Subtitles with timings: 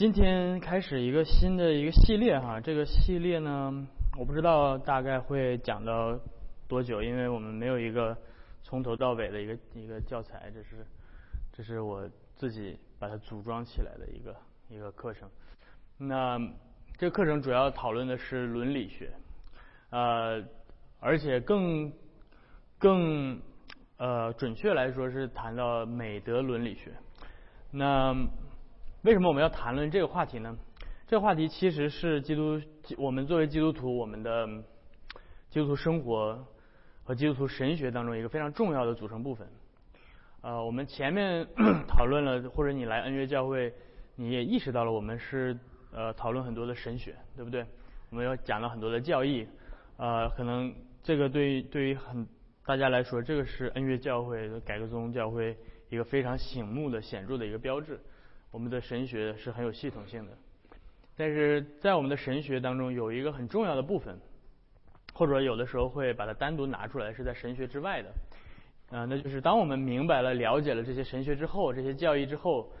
[0.00, 3.86] 今天开始一个新的一个系列哈，这个系列呢，
[4.18, 6.18] 我不知道大概会讲到
[6.66, 8.16] 多久，因为我们没有一个
[8.62, 10.86] 从头到尾的一个一个教材，这是
[11.52, 14.34] 这是我自己把它组装起来的一个
[14.70, 15.28] 一个课程。
[15.98, 16.38] 那
[16.96, 19.12] 这个课程主要讨论的是伦理学，
[19.90, 20.42] 呃，
[20.98, 21.92] 而且更
[22.78, 23.38] 更
[23.98, 26.90] 呃准确来说是谈到美德伦理学。
[27.70, 28.16] 那
[29.02, 30.54] 为什么我们要谈论这个话题呢？
[31.06, 32.60] 这个话题其实是基督
[32.98, 34.46] 我们作为基督徒我们的
[35.48, 36.46] 基督徒生活
[37.02, 39.48] 和基督徒神学当中一个非常重要的组成部分。
[40.42, 41.46] 呃，我们前面
[41.88, 43.72] 讨论了，或者你来恩约教会，
[44.16, 45.58] 你也意识到了，我们是
[45.92, 47.64] 呃讨论很多的神学，对不对？
[48.10, 49.48] 我们要讲了很多的教义，
[49.96, 52.28] 呃，可能这个对对于很
[52.66, 55.56] 大家来说，这个是恩约教会改革宗教会
[55.88, 57.98] 一个非常醒目的显著的一个标志。
[58.50, 60.32] 我们的神学是很有系统性的，
[61.16, 64.18] 但是在我们的神学当中有一个很重要的部分，
[65.14, 68.10] 或者有的时候会把它单独拿出来，是在神学之外的，
[68.96, 72.72] 啊，那就是当我们明白了、了解了这些神学之后，这些教义之后，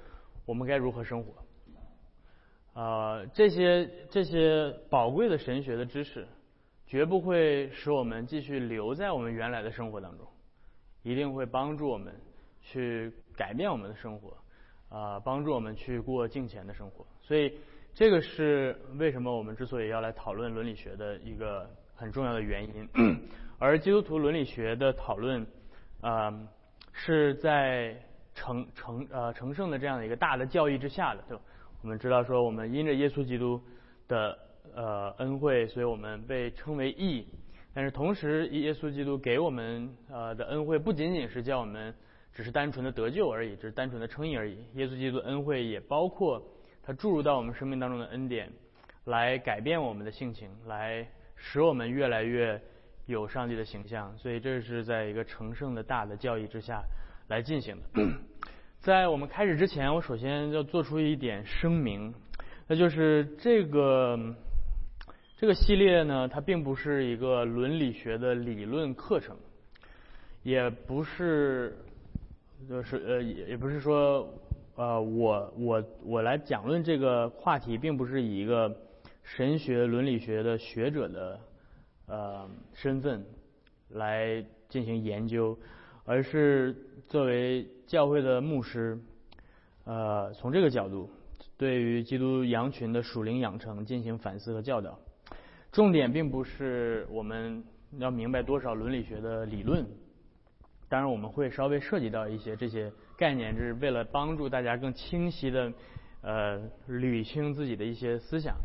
[0.44, 2.80] 我们该如何生活？
[2.80, 6.26] 啊，这些这些宝贵的神学的知识，
[6.86, 10.26] 绝不会使我们继续留在我们原来的生活当中，
[11.02, 12.12] 一定会帮助我们
[12.60, 14.36] 去改变我们的生活。
[14.90, 17.54] 啊，帮助我们去过敬虔的生活，所以
[17.94, 22.88] 这个是为什么我们之所以要来讨论伦理学的一个很重要的原因。
[23.56, 25.46] 而基督徒伦理学的讨论，
[26.00, 26.48] 呃，
[26.92, 27.96] 是在
[28.34, 31.42] 成成呃成圣的这样的一个大的教义之下的，对吧？
[31.82, 33.62] 我们知道说，我们因着耶稣基督
[34.08, 34.36] 的
[34.74, 37.28] 呃恩惠，所以我们被称为义。
[37.72, 41.94] 但是同时，耶稣基督给我们呃的恩惠，不仅仅是叫我们。
[42.40, 44.56] 只是单纯的得救而已，只是单纯的称义而已。
[44.72, 46.42] 耶稣基督的恩惠也包括
[46.82, 48.50] 他注入到我们生命当中的恩典，
[49.04, 52.58] 来改变我们的性情，来使我们越来越
[53.04, 54.16] 有上帝的形象。
[54.16, 56.82] 所以这是在一个成圣的大的教义之下
[57.28, 58.02] 来进行的。
[58.78, 62.14] 在我们开始之前，我首先要做出一点声明，
[62.66, 64.18] 那就是这个
[65.36, 69.36] 这个系列呢，它并不是一个伦理学的理论课程，
[70.42, 71.76] 也不是。
[72.68, 74.28] 就是呃也也不是说
[74.76, 78.74] 呃我我我来讲论这个话题，并不是以一个
[79.22, 81.40] 神学伦理学的学者的
[82.06, 83.24] 呃身份
[83.88, 85.58] 来进行研究，
[86.04, 86.76] 而是
[87.08, 88.98] 作为教会的牧师，
[89.84, 91.10] 呃从这个角度
[91.56, 94.98] 对于基督羊群的属灵养成进行反思和教导。
[95.72, 97.64] 重点并不是我们
[97.98, 99.86] 要明白多少伦理学的理论。
[100.90, 105.72] 当然，我们会稍微涉及到一些这些概念，就是为了帮助大家更清晰的
[106.20, 106.58] 呃
[106.88, 108.56] 捋清自己的一些思想。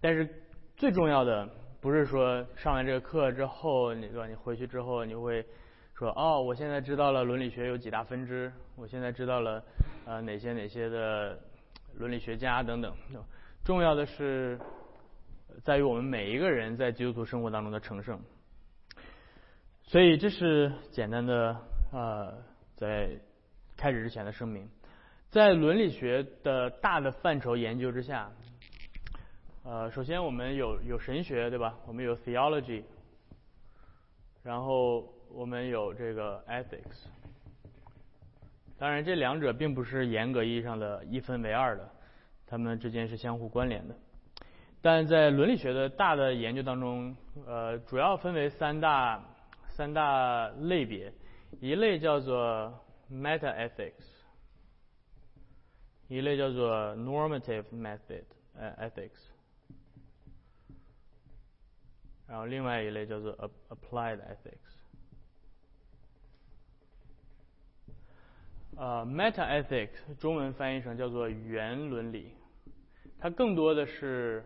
[0.00, 0.28] 但是
[0.76, 1.48] 最重要的
[1.80, 5.46] 不是说上完这个课之后，你说你回去之后你会
[5.94, 9.62] 说哦，我现在知道了伦理学有几大分支，我现在知道了
[10.04, 11.38] 呃哪些哪些的
[11.94, 12.92] 伦理学家等等。
[13.64, 14.58] 重要的是
[15.62, 18.20] 在于我们每一个人在基督徒生活当中的成圣。
[19.88, 21.56] 所以这是简单的
[21.92, 22.34] 呃，
[22.76, 23.08] 在
[23.74, 24.68] 开始之前的声明，
[25.30, 28.30] 在伦理学的大的范畴研究之下，
[29.64, 31.74] 呃，首先我们有有神学对吧？
[31.86, 32.82] 我们有 theology，
[34.42, 37.06] 然后我们有这个 ethics。
[38.78, 41.90] 当然，这两者并不是严格意义上的一分为二的，
[42.46, 43.94] 它们之间是相互关联的。
[44.82, 47.16] 但在伦理学的大的研究当中，
[47.46, 49.24] 呃，主要分为三大。
[49.78, 51.12] 三大类别，
[51.60, 54.08] 一类叫做 meta ethics，
[56.08, 58.24] 一类叫做 normative method
[58.56, 59.28] 呃 ethics，
[62.26, 63.32] 然后另外一类叫做
[63.68, 64.80] applied ethics。
[68.76, 72.32] 呃，meta ethics 中文翻译成叫做原伦理，
[73.20, 74.44] 它更多的是，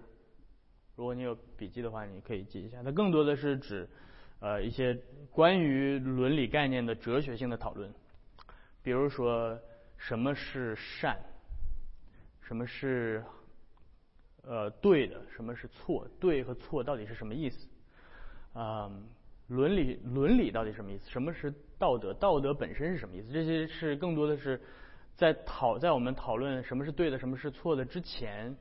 [0.95, 3.89] 如果你有笔记的话，你可以记一下，它更多的是指。
[4.43, 4.99] 呃，一些
[5.31, 7.89] 关于伦理概念的哲学性的讨论，
[8.83, 9.57] 比如说
[9.97, 11.17] 什么是善，
[12.41, 13.23] 什么是
[14.43, 17.69] 呃对的，什么是错，对和错到底是什么意思？
[18.53, 18.91] 啊，
[19.47, 21.09] 伦理伦理到底什么意思？
[21.09, 22.13] 什么是道德？
[22.13, 23.33] 道德本身是什么意思？
[23.33, 24.61] 这些是更多的是
[25.15, 28.57] 在讨在我们讨论什么是对的，什么是错的之前，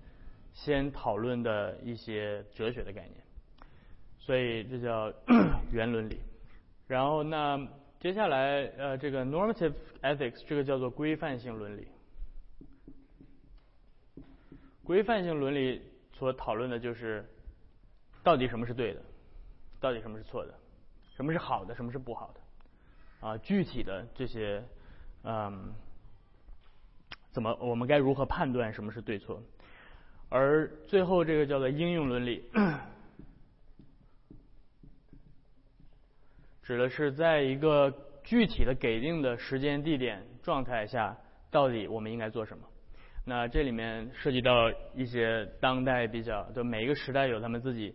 [0.53, 3.20] 先讨论的一些哲学的概念。
[4.21, 5.11] 所以这叫
[5.73, 6.19] 原伦理，
[6.87, 7.67] 然后那
[7.99, 11.87] 接下来呃这个 normative ethics 这个叫做规范性伦理，
[14.83, 15.81] 规范性伦理
[16.13, 17.25] 所讨论的就是
[18.23, 19.01] 到底什么是对的，
[19.79, 20.53] 到底什么是错的，
[21.15, 24.63] 什么是好的，什么是不好的，啊，具体的这些，
[25.23, 25.73] 嗯，
[27.31, 29.41] 怎么我们该如何判断什么是对错？
[30.29, 32.43] 而最后这个叫做应用伦理，
[36.71, 41.17] 指的是在一个具体的给定的时间、地点、状态下，
[41.49, 42.63] 到底我们应该做什么？
[43.25, 47.93] 那这里面涉及到一些当代比较，就每一个时代有他们自己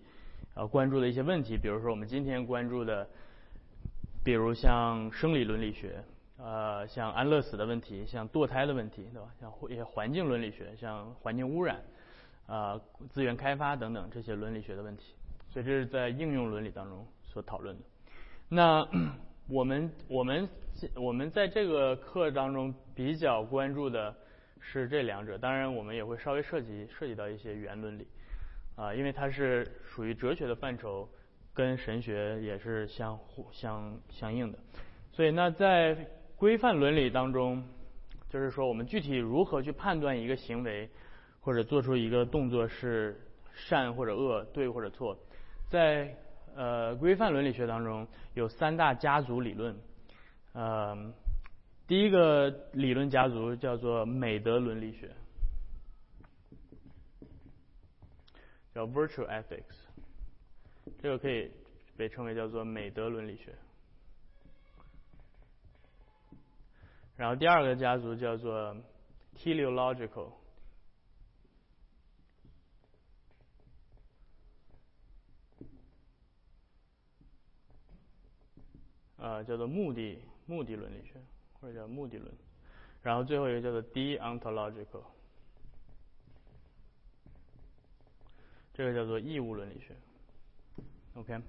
[0.55, 3.09] 呃关注的一些问题，比如说我们今天关注的，
[4.23, 6.05] 比如像生理伦理学，
[6.37, 9.29] 呃，像安乐死的问题，像堕胎的问题，对吧？
[9.41, 11.81] 像一些环境伦理学，像环境污染。
[12.47, 12.79] 啊，
[13.09, 15.15] 资源开发等等这些伦理学的问题，
[15.49, 17.83] 所以这是在应用伦理当中所讨论的。
[18.49, 18.87] 那
[19.49, 20.49] 我们我们
[20.95, 24.15] 我们在这个课当中比较关注的
[24.61, 28.07] 是这两者，当然我们也会稍微涉及涉及到一些语言伦理
[28.77, 31.09] 啊，因为它是属于哲学的范畴，
[31.55, 34.59] 跟神学也是相互相相应的。
[35.13, 35.97] 所以那在
[36.37, 37.63] 规范伦理当中，
[38.29, 40.89] 就是说我们具体如何去判断一个行为。
[41.39, 43.17] 或者做出一个动作是
[43.55, 45.17] 善或者恶，对或者错，
[45.69, 46.13] 在
[46.57, 49.77] 呃规范伦理学当中有三大家族理论，
[50.55, 51.13] 呃，
[51.87, 55.15] 第一个理论家族叫做美德伦理学，
[58.75, 59.77] 叫 Virtue Ethics，
[61.03, 61.51] 这个可以
[61.97, 63.55] 被称为叫做美德伦理学。
[67.17, 68.75] 然后第二个家族叫做
[69.37, 70.33] Teleological。
[79.43, 81.21] 叫做目的目的伦理学，
[81.61, 82.33] 或者叫目的论，
[83.03, 85.03] 然后最后一个叫做 deontological，
[88.75, 89.95] 这个叫做义务伦理学。
[91.15, 91.41] OK，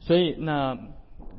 [0.00, 0.78] 所以那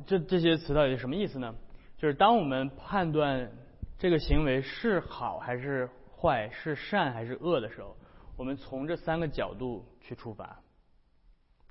[0.05, 1.55] 这这些词到底是什么意思呢？
[1.97, 3.51] 就是当我们判断
[3.97, 7.97] 这个行为是好还是坏，是善还是恶的时候，
[8.37, 10.61] 我们从这三个角度去出发。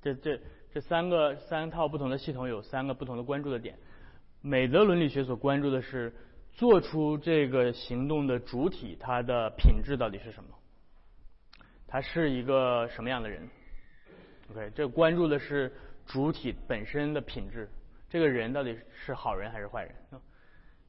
[0.01, 0.39] 这这
[0.73, 3.77] 这三个三套不同的系统有三个不同的关注的点。
[4.41, 6.13] 美德伦理学所关注的是
[6.53, 10.49] 做出这个行动的主体，他的品质到底是什么？
[11.87, 13.49] 他是一个什么样的人
[14.51, 15.73] ？OK，这关注的是
[16.05, 17.67] 主体本身的品质。
[18.09, 19.93] 这个人到底是好人还是坏人？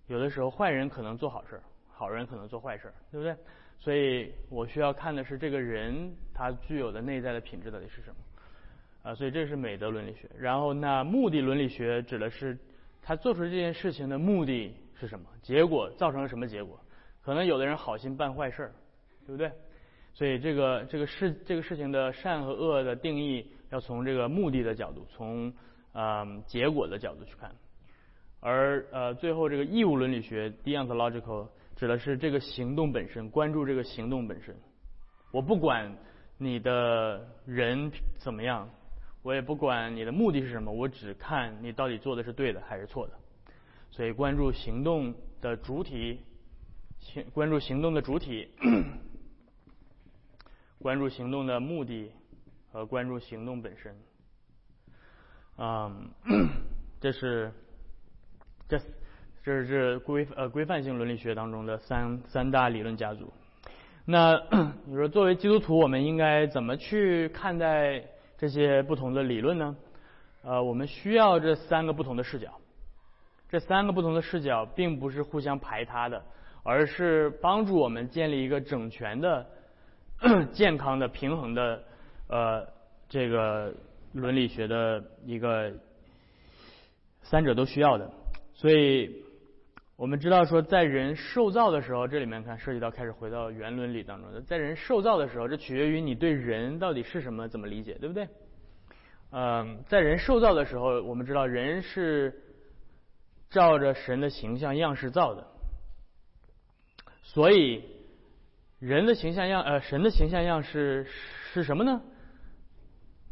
[0.06, 3.36] 有的时候坏人可能做好事，好人可能做坏事，对不对？
[3.78, 8.16] 所以我需要看的是这个人他具有的内在的品质到底是什么。
[9.02, 10.28] 啊，所以这是美德伦理学。
[10.38, 12.58] 然后，那目的伦理学指的是
[13.00, 16.78] 他做出这件事情的目的是什么，结果造成了什么结果？
[17.22, 18.72] 可能有的人好心办坏事儿，
[19.26, 19.50] 对不对？
[20.12, 25.52] 所以这个这个事这个事情的善和恶的定义要从这个目的的角度，从
[25.94, 27.50] 嗯结果的角度去看。
[28.40, 31.46] 而呃最后这个义务伦理学 （deontological）
[31.76, 34.54] 指的是这个行动本身，关注这个行动本身。
[35.30, 35.90] 我不管
[36.36, 38.68] 你的人怎么样。
[39.22, 43.12] 我也不管你的目的是什么，我只看你到底做的是对的还是错的。
[43.90, 46.20] 所以关注行动的主体，
[47.00, 48.48] 行关注行动的主体，
[50.78, 52.12] 关注行动的目的
[52.72, 53.94] 和关注行动本身。
[55.58, 56.08] 嗯，
[57.00, 57.52] 这是
[58.68, 58.78] 这
[59.42, 63.30] 这是这规呃规范性伦理学当中的三三大理论家族。
[64.06, 64.40] 那
[64.86, 68.02] 你说作为基督徒，我们应该怎么去看待？
[68.40, 69.76] 这些不同的理论呢，
[70.42, 72.48] 呃，我们需要这三个不同的视角。
[73.50, 76.24] 这三个不同的视角并不是互相排他的，
[76.62, 79.46] 而是帮助我们建立一个整全的、
[80.54, 81.82] 健康的、平衡的
[82.28, 82.66] 呃
[83.10, 83.74] 这个
[84.14, 85.70] 伦理学的一个
[87.20, 88.10] 三者都需要的。
[88.54, 89.22] 所以
[90.00, 98.26] 我们知道说，在人受造的时候，这里面看涉及到开始回到原伦理当中的，在人受造的时候，这取决于你对人到底是什么，怎么理解，对不对？
[99.30, 102.32] 嗯，在人受造的时候，我们知道人是
[103.50, 105.46] 照着神的形象样式造的，
[107.22, 107.84] 所以
[108.78, 111.06] 人的形象样呃神的形象样式
[111.52, 112.00] 是什么呢？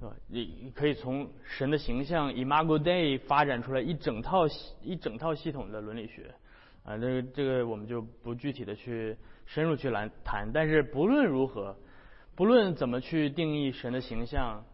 [0.03, 4.47] 啊，你可以从神的形象 Imago Dei 发展出来一整套
[4.83, 6.31] 一整套系统的伦理学。
[6.85, 9.17] 啊，这个这个我们就不具体的去
[9.47, 11.77] 深入去来谈，但是不论如何，
[12.35, 14.65] 不论怎么去定义神的形象，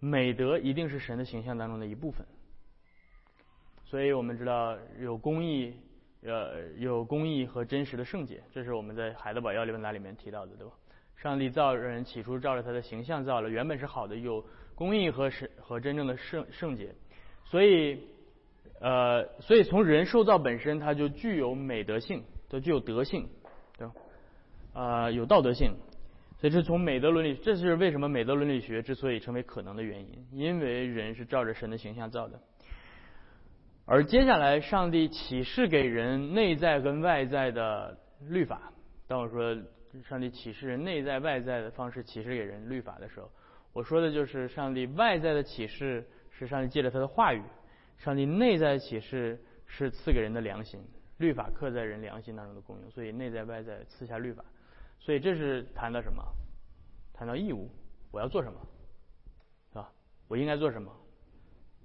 [0.00, 2.26] 美德一定是神的形象当中的一部分。
[3.84, 5.74] 所以我们知道有公义
[6.22, 10.72] 呃有公义和真实的圣洁，这是我们在海德堡要理问答里面提到的，对吧？
[11.16, 14.44] 上帝造人起初照着他的形象造了，原本是好的，有
[14.74, 16.94] 公义和神和真正的圣圣洁，
[17.44, 18.00] 所以
[18.80, 23.28] 呃所以从人受造本身，它就具有美德性，它具有德性，
[23.76, 23.94] 对吧？
[24.72, 25.74] 啊有道德性。
[26.40, 32.40] 所以，这从美德伦理，这是为什么美德伦理学之所以成为可能的原因，因为人是照着神的形象造的。
[33.84, 38.72] 而接下来，上帝启示给人内在跟外在的律法。
[39.08, 39.56] 当我说
[40.08, 43.28] 上帝启示人内在外在的方式启示给人律法的时候，
[43.72, 47.42] 我说的就是上帝外在的启示是上帝借着他的话语，
[47.98, 50.80] 上帝内在启示是赐给人的良心，
[51.18, 52.90] 律法刻在人良心当中的功用。
[52.90, 54.44] 所以，内在外在赐下律法。
[55.00, 56.24] 所以这是谈到什么？
[57.12, 57.68] 谈到义务，
[58.10, 58.60] 我要做什么，
[59.70, 59.90] 是吧？
[60.28, 60.92] 我应该做什么？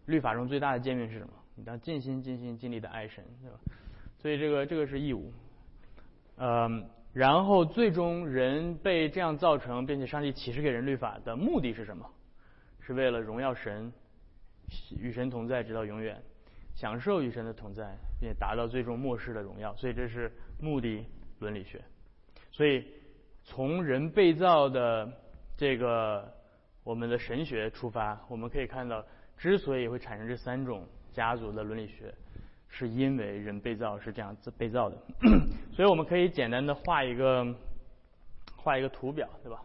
[0.05, 1.34] 律法中最大的诫命是什么？
[1.55, 3.60] 你要尽心、尽心、尽力的爱神，对吧？
[4.20, 5.34] 所以这个这个是义务。
[6.38, 12.10] 嗯，然后最终人被这样造成，并且上帝启示给人律法的目的是什么？
[12.82, 13.93] 是为了荣耀神，
[14.98, 16.22] 与神同在直到永远，
[16.75, 19.75] 享受与神的同在，并且达到最终末世的荣耀。
[19.75, 21.06] 所以这是目的
[21.39, 21.82] 伦理学。
[22.51, 22.86] 所以。
[23.46, 25.12] 从人被造的
[25.58, 26.34] 这个
[26.86, 29.06] 我们的神学出发，我们可以看到，
[29.38, 32.15] 之所以会产生这三种家族的伦理学，
[32.70, 34.98] 是因为人被造是这样子被造的。
[35.75, 37.53] 所以我们可以简单的画一个
[38.56, 39.62] 画一个图表，对吧？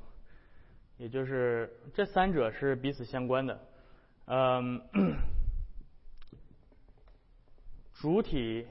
[0.97, 3.57] 也就是这三者是彼此相关的。
[4.29, 4.81] 嗯，
[7.95, 8.67] 主 体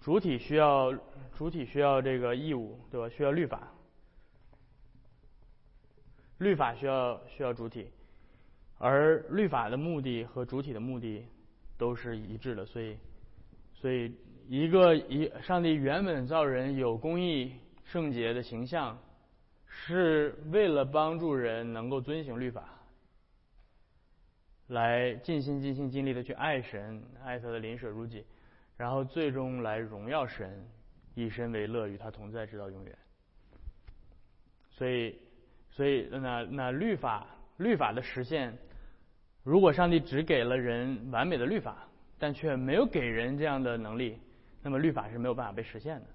[0.00, 0.92] 主体需要。
[1.36, 3.06] 主体需要这个义务，对吧？
[3.10, 3.70] 需要律法，
[6.38, 7.90] 律法需要需要主体，
[8.78, 11.26] 而律法的目的和主体的目的
[11.76, 12.96] 都是一致的，所以，
[13.74, 14.14] 所以
[14.48, 17.52] 一个一上帝原本造人有公义
[17.84, 18.98] 圣洁的形象，
[19.66, 22.75] 是为了帮助人能够遵行律法，
[24.68, 28.24] 来尽心尽心尽力的去爱神，爱他的邻舍如己，
[28.76, 30.66] 然后最终来荣耀神。
[31.18, 32.94] 以身为乐，与他同在，直到永远。
[34.70, 35.18] 所以，
[35.70, 38.54] 所以那那律法律法的实现，
[39.42, 44.18] 如果上帝只给了人完美的律法，但却没有给人这样的能力，
[44.62, 46.06] 那么律法是没有办法被实现的。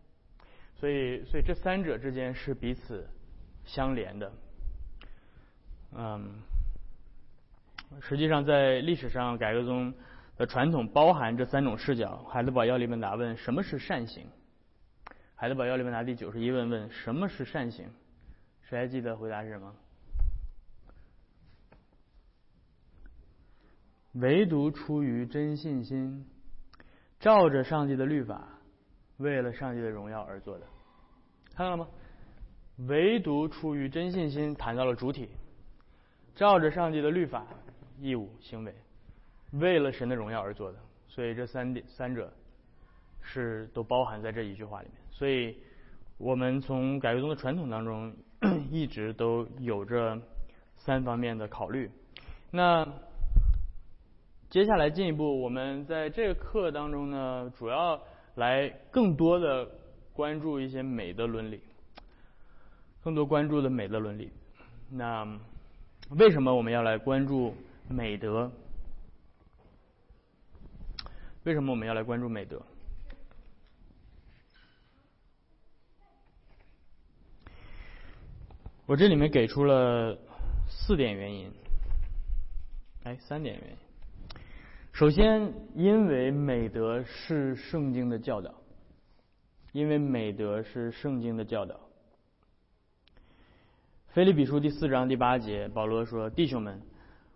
[0.75, 3.09] 所以，所以这三者之间是彼此
[3.65, 4.31] 相连的。
[5.93, 6.31] 嗯，
[7.99, 9.93] 实际上在历史上，改革宗
[10.37, 12.17] 的传统包含这三种视角。
[12.29, 14.25] 海德堡要理问答问：什么是善行？
[15.35, 17.85] 海德堡要理问答第九十一问问什么是善行？
[18.61, 19.75] 谁还记得回答是什么？
[24.13, 26.25] 唯独出于真信心，
[27.19, 28.47] 照着上帝的律法，
[29.17, 30.65] 为了上帝的荣耀而做的。
[31.53, 31.87] 看到了吗？
[32.87, 35.29] 唯独出于真信心，谈到了主体，
[36.35, 37.45] 照着上帝的律法、
[38.01, 38.73] 义务、行为，
[39.51, 40.79] 为了神的荣耀而做的。
[41.07, 42.33] 所以这三点三者
[43.21, 44.97] 是都包含在这一句话里面。
[45.11, 45.55] 所以，
[46.17, 48.15] 我们从改革宗的传统当中，
[48.71, 50.19] 一直都有着
[50.77, 51.91] 三方面的考虑。
[52.49, 52.87] 那
[54.49, 58.01] 接下来进一步，我们在这个课当中呢，主要
[58.35, 59.69] 来更多的
[60.13, 61.61] 关注一些美的伦理，
[63.03, 64.31] 更多关注的美的伦理。
[64.89, 65.25] 那
[66.09, 67.53] 为什么我们要来关注
[67.91, 68.51] 美德？
[71.43, 72.61] 为什么我们要来关注美德？
[78.85, 80.17] 我这里面给出了
[80.67, 81.51] 四点原因，
[83.03, 83.77] 哎，三点原因。
[84.91, 88.53] 首先，因为美德是圣经的教导，
[89.71, 91.79] 因为美德是圣经的教导。
[94.09, 96.81] 菲利比书第四章第八节，保罗说：“弟兄们，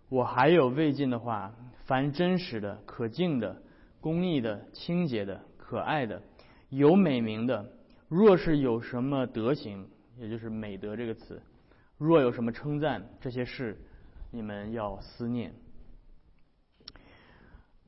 [0.08, 3.62] 我还有未尽的话，凡真实的、可敬的、
[4.00, 6.22] 公义的、清洁的、可爱的、
[6.68, 7.66] 有美名的，
[8.08, 9.86] 若是有什么德行。”
[10.18, 11.42] 也就是美德这个词，
[11.98, 13.76] 若有什么称赞这些事，
[14.30, 15.52] 你们要思念。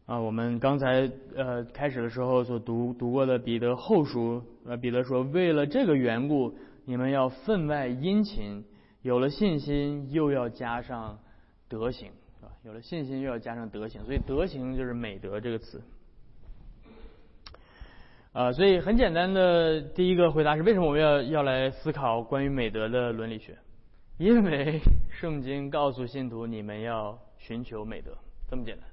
[0.04, 8.62] 啊，我们刚才呃开始的时候所读读过的彼得后书，呃彼得说，为了这个缘故，你们要分外殷勤，
[9.00, 11.18] 有了信心又要加上
[11.68, 12.52] 德行，是吧？
[12.64, 15.82] 有了信心又要加上德行，所以德行就是美德这个词。
[18.32, 23.56] 啊，所以很简单的第一个回答是：为什么我们要要来思考关于美德的伦理学？
[24.18, 28.16] 因为圣经告诉信徒，你们要寻求美德，
[28.48, 28.86] 这么简单。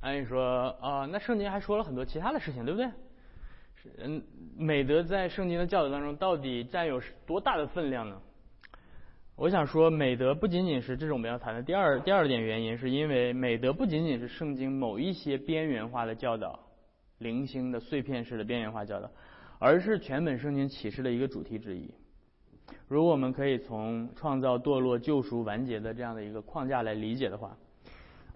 [0.00, 2.90] 按理说啊，那圣经还说了很多其他的事情，对不对？
[3.98, 4.22] 嗯，
[4.56, 8.20] 美德在圣经的教导当中到底占有多大的分量呢？
[9.36, 16.56] 我想说，美德不仅仅是这是我们要谈的第二第二点原因，是因为美德不仅仅是圣经某一些边缘化的教导、
[17.18, 19.10] 零星的碎片式的边缘化教导，
[19.58, 21.92] 而是全本圣经启示的一个主题之一。
[22.86, 27.56] 如果我们可以从创造、堕落、救赎、完结的这样的一个框架来理解的话，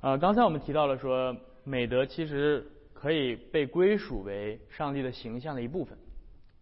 [0.01, 5.97] 呃，刚才我们提到了说，美德其实可以被归属为上帝的形象的一部分，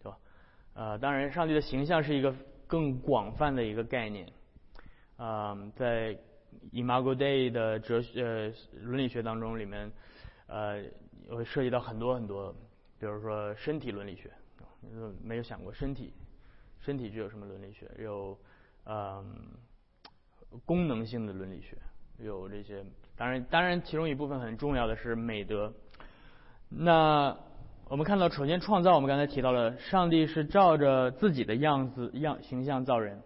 [0.03, 0.19] 对吧？
[0.75, 2.35] 呃，当然，上帝的形象是一个。
[2.67, 4.27] 更广泛的一个概念，
[5.17, 6.19] 啊，在
[6.73, 9.91] Imago Dei 的哲学呃伦理学当中里面，
[10.47, 10.83] 呃，
[11.31, 12.53] 会涉及到很多很多，
[12.99, 14.31] 比如说身体伦理学，
[15.23, 16.13] 没有想过身体，
[16.81, 17.91] 身体具有什么伦理学？
[17.99, 18.37] 有，
[18.85, 19.25] 嗯，
[20.65, 21.77] 功能性的伦理学，
[22.19, 22.85] 有这些，
[23.17, 25.73] 当然，当然，其中一部分很重要的是美德。
[26.69, 27.37] 那
[27.89, 33.17] 我们看到，首先创造，我们刚才提到了，上帝是照着自己的样子样形象造人。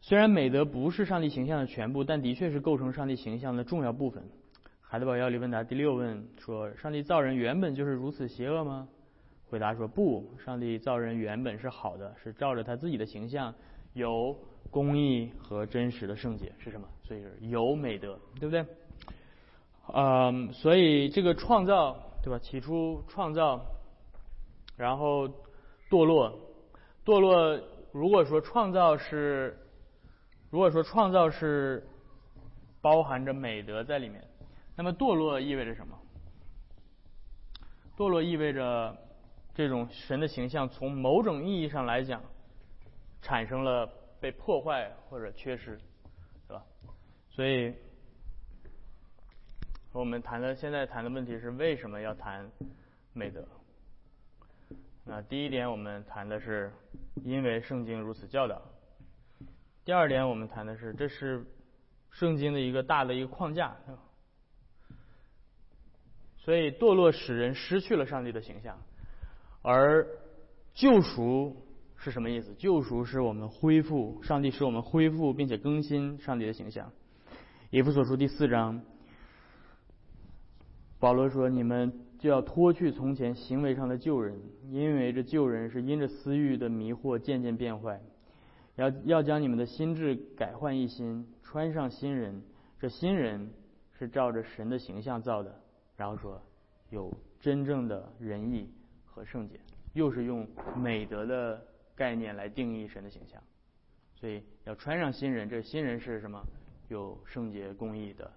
[0.00, 4.22] 虽然美德不是上帝形象的全部，但的确是构成上帝形象的重要部分。
[4.80, 8.86] 海德堡要理问答第六问说：上帝造人原本就是如此邪恶吗？
[9.50, 13.52] 回答说：不，上帝造人原本是好的，是照着他自己的形象，
[13.94, 14.32] 有
[14.70, 16.86] 公义和真实的圣洁是什么？
[17.02, 18.64] 所以是有美德，对不对？
[19.92, 22.00] 嗯，所以这个创造。
[22.26, 22.36] 对吧？
[22.40, 23.64] 起初创造，
[24.76, 25.28] 然后
[25.88, 26.36] 堕落，
[27.04, 27.56] 堕落。
[27.92, 29.56] 如果说创造是，
[30.50, 31.86] 如果说创造是
[32.80, 34.26] 包含着美德在里面，
[34.74, 35.96] 那么堕落意味着什么？
[37.96, 38.98] 堕落意味着
[39.54, 42.20] 这种神的形象从某种意义上来讲
[43.22, 45.78] 产生了被破坏或者缺失，
[46.48, 46.64] 对吧？
[47.30, 47.72] 所以。
[49.96, 52.50] 我们谈的现在谈的问题是为什么要谈
[53.14, 53.48] 美德？
[55.06, 56.70] 那第一点，我们谈的是
[57.24, 58.60] 因为圣经如此教导。
[59.86, 61.46] 第二点，我们谈的是这是
[62.10, 63.74] 圣经的一个大的一个框架。
[66.36, 68.78] 所以堕落使人失去了上帝的形象，
[69.62, 70.06] 而
[70.74, 71.56] 救赎
[71.96, 72.54] 是什么意思？
[72.56, 76.92] 救赎是我们恢复上帝使我们恢复并且更新上帝的形象。
[77.70, 78.84] 以弗所书第四章。
[80.98, 88.00] 保罗说：“你们就要脱去从前行为上的旧人，因为这旧人是因着私欲的迷惑渐渐变坏。
[88.76, 92.42] 要要将你们的心智改换一新，穿上新人。
[92.78, 93.50] 这新人
[93.98, 95.54] 是照着神的形象造的。
[95.96, 96.40] 然后说
[96.90, 98.70] 有真正的仁义
[99.04, 99.60] 和圣洁，
[99.92, 101.62] 又是用美德的
[101.94, 103.42] 概念来定义神的形象。
[104.14, 106.42] 所以要穿上新人，这新人是什么？
[106.88, 108.30] 有圣洁公义的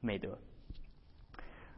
[0.00, 0.38] 美德。”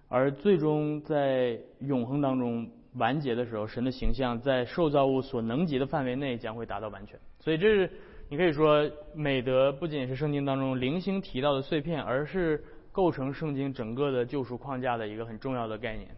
[0.09, 7.18] 而最终在永恒当中完结的时候，神的形象在受造物所能及的范围内将会达到完全。
[7.40, 7.90] 所以这是
[8.29, 16.09] 你可以说美德不仅是圣经当中零星提到的碎片，而是构成圣经整个的救赎框架的一个很重要的概念。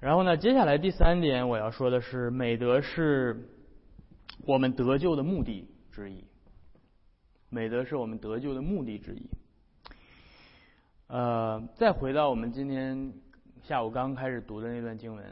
[0.00, 3.48] 然后呢，接下来第三点我要说的是，美德是
[4.46, 6.24] 我们得救的目的之一。
[7.48, 9.26] 美德是我们得救的目的之一。
[11.06, 13.12] 呃，再回到我们今天
[13.62, 15.22] 下午刚开始读的那段经文，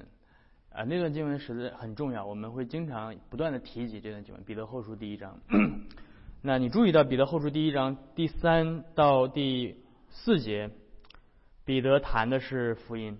[0.71, 5.41] 啊，那段经文实在很重要，我们会经常不断的提及这段经文，《彼得后书》第一章。
[6.43, 10.71] 那你注意到《彼得后书》第一章第三到第四节，
[11.65, 13.19] 彼得谈的是福音。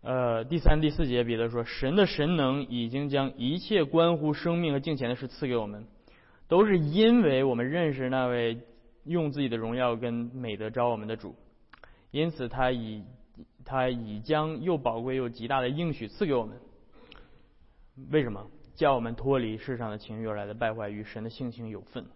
[0.00, 5.86] 呃，第三、第四节，彼得说：“神的神能已经将一切关乎生命和敬虔的事赐给我们，
[6.48, 8.58] 都是因为我们认识那位。”
[9.04, 11.34] 用自己的荣耀跟美德招我们的主，
[12.10, 13.04] 因此他已
[13.64, 16.56] 他已将又宝贵又极大的应许赐给我们。
[18.10, 18.46] 为什么？
[18.74, 22.06] 叫我们脱离世上的情欲而来的败坏，与神的性情有份。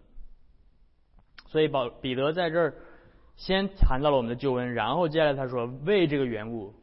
[1.45, 2.73] 所以保彼得在这儿
[3.35, 6.73] 先谈到了我们的救恩，然后接下来他说：为这个缘故，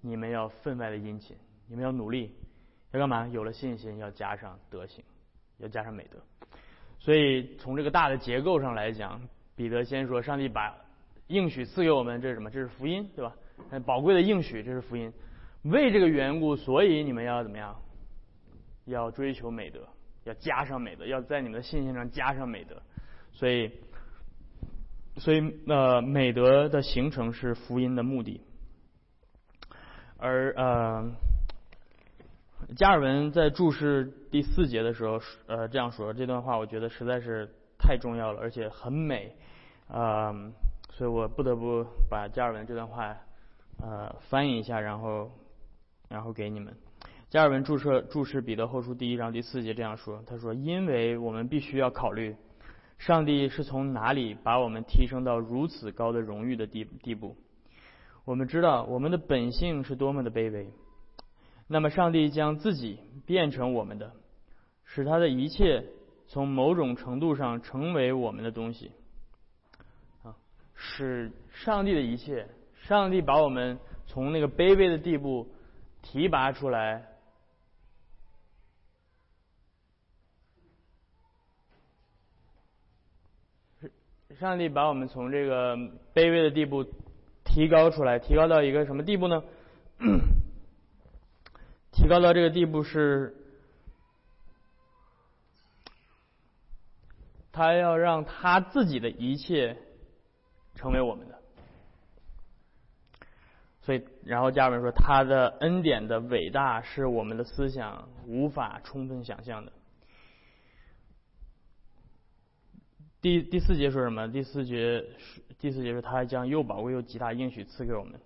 [0.00, 2.32] 你们要分外的殷勤，你们要努力，
[2.92, 3.28] 要干嘛？
[3.28, 5.04] 有了信心，要加上德行，
[5.58, 6.18] 要加上美德。
[6.98, 9.20] 所以从这个大的结构上来讲。
[9.58, 10.72] 彼得先说：“上帝把
[11.26, 12.48] 应许赐给我们，这是什么？
[12.48, 13.34] 这是福音，对吧？
[13.84, 15.12] 宝贵的应许，这是福音。
[15.64, 17.74] 为这个缘故，所以你们要怎么样？
[18.84, 19.80] 要追求美德，
[20.22, 22.80] 要加上美德，要在你们的信心上加上美德。
[23.32, 23.72] 所以，
[25.16, 28.40] 所以呃，美德的形成是福音的目的。
[30.18, 31.10] 而呃，
[32.76, 39.36] 加尔文在注释第四节的时候，呃，这样说这段话，我觉得实在是太重要了，而且很美。”
[39.88, 40.34] 啊，
[40.90, 43.16] 所以我不得不把加尔文这段话
[43.80, 45.30] 呃翻译一下，然后
[46.10, 46.76] 然后给你们。
[47.30, 52.36] 加尔文注释注释彼得后书第一章第四节这样说：“他说，因为我们必须要考虑，
[52.98, 57.36] 上帝是从哪里把我们提升到如此高的荣誉的地地步。
[58.24, 60.70] 我们知道我们的本性是多么的卑微。
[61.66, 64.12] 那么，上帝将自己变成我们的，
[64.84, 65.84] 使他的一切
[66.28, 68.92] 从某种程度上成为我们的东西。
[70.22, 70.36] 啊，
[70.76, 72.46] 使上帝的一切，
[72.84, 75.48] 上帝把我们从那个卑微的地步
[76.02, 77.06] 提拔出来。”
[84.38, 85.76] 上帝把我们从这个
[86.14, 86.86] 卑微的地步
[87.44, 89.42] 提高出来，提高到一个什么地步呢？
[91.90, 93.34] 提高到这个地步是，
[97.58, 99.76] 他要让他自己的一切
[100.76, 101.40] 成为我们的。
[103.80, 109.72] 所以，然后家人们说，他的恩典的伟大是我们的思想无法充分想象的。
[113.20, 114.30] 第第四节说什么？
[114.30, 118.20] 第四节是第四节是，他将又宝贵又极大应许赐给我们，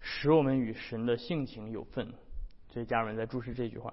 [0.00, 2.14] 使我们与神的性情有份。
[2.72, 3.92] 所以家人们在注释这句话。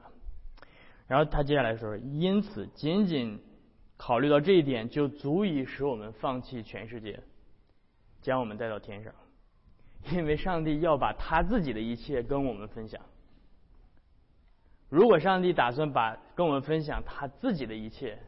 [1.08, 3.42] 然后他接下来说，因此仅仅
[3.98, 7.20] 考虑到这一点，就足以使我们放弃全世界，
[8.22, 9.14] 将我们带到天上，
[10.12, 13.02] 因为上帝要把他自己的一切跟我们分享。
[14.90, 18.20] 如果上帝打算把跟我们分享他自己的一切，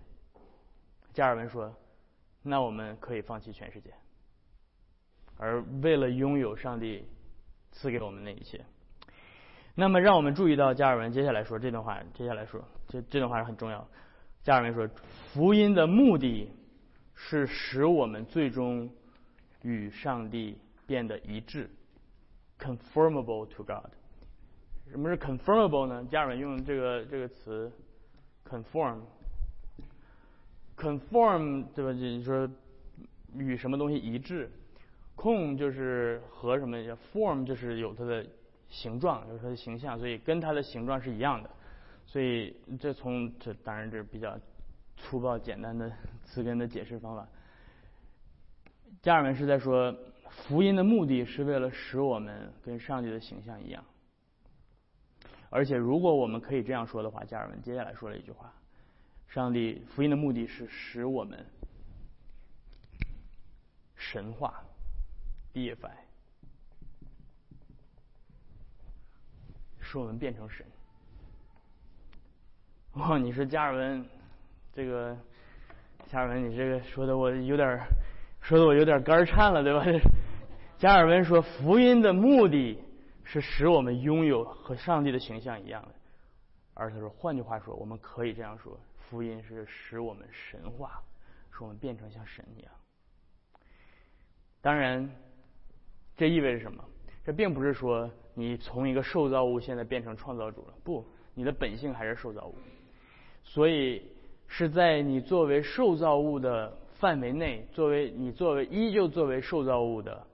[1.13, 1.73] 加尔文说。
[2.43, 3.93] 那我们可以放弃全世界，
[5.35, 7.05] 而为了拥有上帝
[7.73, 8.63] 赐给我们那一切。
[9.75, 12.01] 那么，让我们注意到加尔文接下来说这段话。
[12.13, 13.85] 接下来说，这这段话是很重要。
[14.47, 14.87] 加尔文说，
[15.33, 16.49] 福音的目的
[17.13, 18.89] 是使我们最终
[19.61, 21.69] 与上帝变得一致
[22.57, 23.91] ，conformable to God。
[24.89, 26.01] 什么是 conformable 呢？
[26.05, 27.69] 家人们用这个这个词
[28.49, 28.99] ，conform。
[30.77, 31.91] conform 对吧？
[31.91, 32.49] 就是说
[33.35, 34.49] 与什么东西一致
[35.17, 36.77] ，con 就是和什么
[37.11, 38.25] ，form 就是有它的
[38.69, 41.49] 形状，有它的形象，所以跟它的形状是一样的。
[42.07, 44.39] 所以这从这当然这是比较
[44.95, 45.91] 粗暴简单的
[46.23, 47.27] 词根的解释方法。
[49.01, 49.95] 加尔文是在说，
[50.29, 53.83] 福音的目的是为了使我们跟上帝的形象一样。
[55.49, 58.53] 而且如果我们可以这样说的话，加尔文接下来说了一句话。
[59.27, 61.45] 上帝福音的目的是使我们
[63.95, 64.63] 神化
[65.53, 65.91] ，deify，
[69.81, 70.65] 使我们变成神。
[72.97, 74.03] 哇，你说加尔文，
[74.73, 75.15] 这个
[76.07, 77.79] 加尔文，你这个说的我有点，
[78.41, 79.85] 说的我有点肝颤了，对吧？
[80.79, 82.79] 加尔文说，福音的目的
[83.23, 85.89] 是使我们拥有和上帝的形象一样的，
[86.73, 88.75] 而他说，换句话说，我们可以这样说。
[88.97, 90.99] 福音是使我们神化，
[91.51, 92.71] 使我们变成像神一样。
[94.59, 95.07] 当然，
[96.15, 96.83] 这意味着什么？
[97.23, 101.05] 这并不是说你从一个受造物现在变成创造主了，不，
[101.35, 102.55] 你的本性还是受造物。
[103.47, 104.03] 所以
[104.47, 110.27] 是在你作为受造物的范围内，作为你作为依旧作为受造物的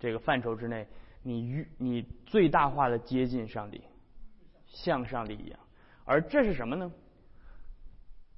[0.00, 0.88] 这个范畴之内，
[1.22, 3.82] 你与你最大化的接近上帝，
[4.66, 5.60] 像上帝一样。
[6.04, 6.90] 而这是什么呢？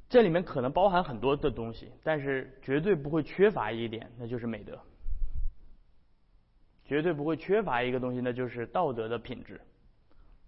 [0.08, 4.78] 这里面可能包含很多的东西，但是绝对不会缺乏一点，那就是美德。
[6.84, 9.60] 绝对不会缺乏一个东西，那就是道德的品质，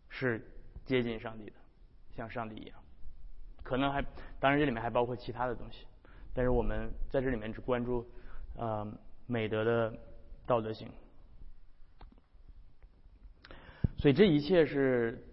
[0.09, 0.45] 是
[0.85, 1.53] 接近上帝的，
[2.17, 2.80] 像上帝一样。
[3.71, 4.03] 可能还，
[4.41, 5.87] 当然这里面还包括其他的东西，
[6.35, 8.05] 但是我们在这里面只关注
[8.57, 8.85] 呃
[9.29, 9.97] 美德的
[10.45, 10.89] 道德性。
[13.97, 15.25] 所以这一切是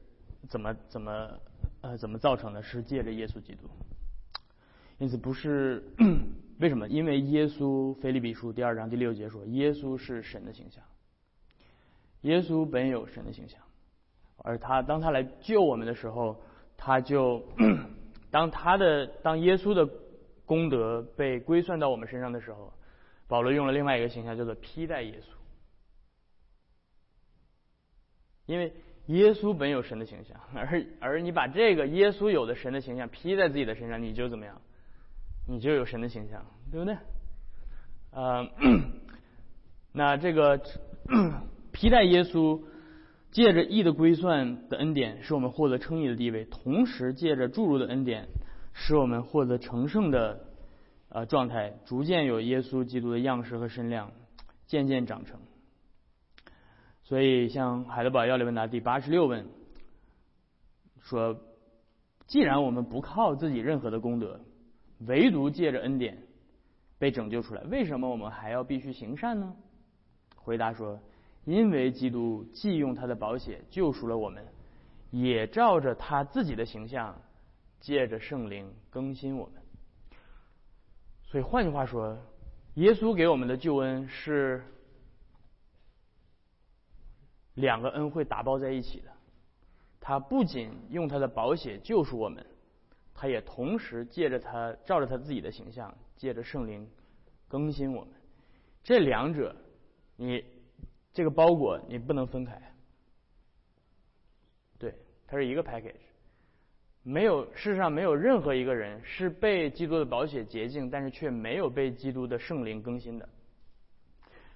[0.48, 1.40] 怎么怎么
[1.82, 2.62] 呃怎么造成的？
[2.62, 3.68] 是借着耶稣基督。
[5.00, 5.84] 因此不是
[6.62, 6.88] 为什么？
[6.88, 10.84] 因为耶稣，腓立比书第二章第六节说，耶稣是神的形象。
[12.22, 13.60] 耶稣本有神的形象，
[14.38, 16.40] 而他当他来救我们的时候，
[16.78, 17.44] 他就
[18.38, 19.90] 当他的当耶稣的
[20.46, 22.72] 功德被归算到我们身上的时候，
[23.28, 25.24] 保罗用了另外一个形象，叫做披戴耶稣。
[28.46, 28.76] 因为
[29.08, 34.62] 耶稣本有神的形象，而而你把这个耶稣有的神的形象披在自己的身上，你就怎么样？
[35.48, 36.96] 你就有神的形象，对不对？
[38.12, 38.48] 呃，
[39.92, 40.62] 那这个
[41.74, 42.62] 披戴耶稣，
[43.38, 48.30] 借着义的归算的恩典，使我们获得称义的地位；同时借着注入的恩典，
[48.74, 50.48] 使我们获得成圣的
[51.10, 54.12] 呃状态，逐渐有耶稣基督的样式和身量，
[54.66, 55.40] 渐渐长成。
[57.04, 59.46] 所以，像海德堡要理问答第八十六问，
[61.00, 61.40] 说，
[62.26, 64.42] 既然我们不靠自己任何的功德，
[65.06, 66.24] 唯独借着恩典
[66.98, 69.54] 被拯救出来，为什么我们还要必须行善呢？
[70.38, 71.00] 回答说，
[71.48, 74.46] 因为基督既用他的宝血救赎了我们，
[75.12, 77.22] 也照着他自己的形象，
[77.80, 79.62] 借着圣灵更新我们。
[81.24, 82.18] 所以换句话说，
[82.74, 84.62] 耶稣给我们的救恩是
[87.54, 89.10] 两个恩惠打包在一起的。
[90.02, 92.46] 他不仅用他的宝血救赎我们，
[93.14, 96.86] 他也同时借着他照着他自己的形象，借着圣灵
[97.48, 98.14] 更新我们。
[98.84, 99.56] 这两者，
[100.18, 100.44] 你
[101.18, 102.62] 这个包裹你不能分开。
[104.78, 104.94] 对，
[105.26, 105.96] 它是一个 package。
[107.02, 113.28] 没有，事实上没有任何一个人是被基督的宝血洁净，但是却没有被基督的圣灵更新的。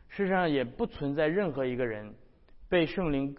[0.07, 2.13] 事实上也不存在任何一个人
[2.69, 3.35] 被圣灵。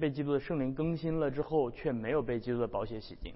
[0.00, 3.34] 被基督的圣灵更新了之后，却没有被基督的宝血洗净，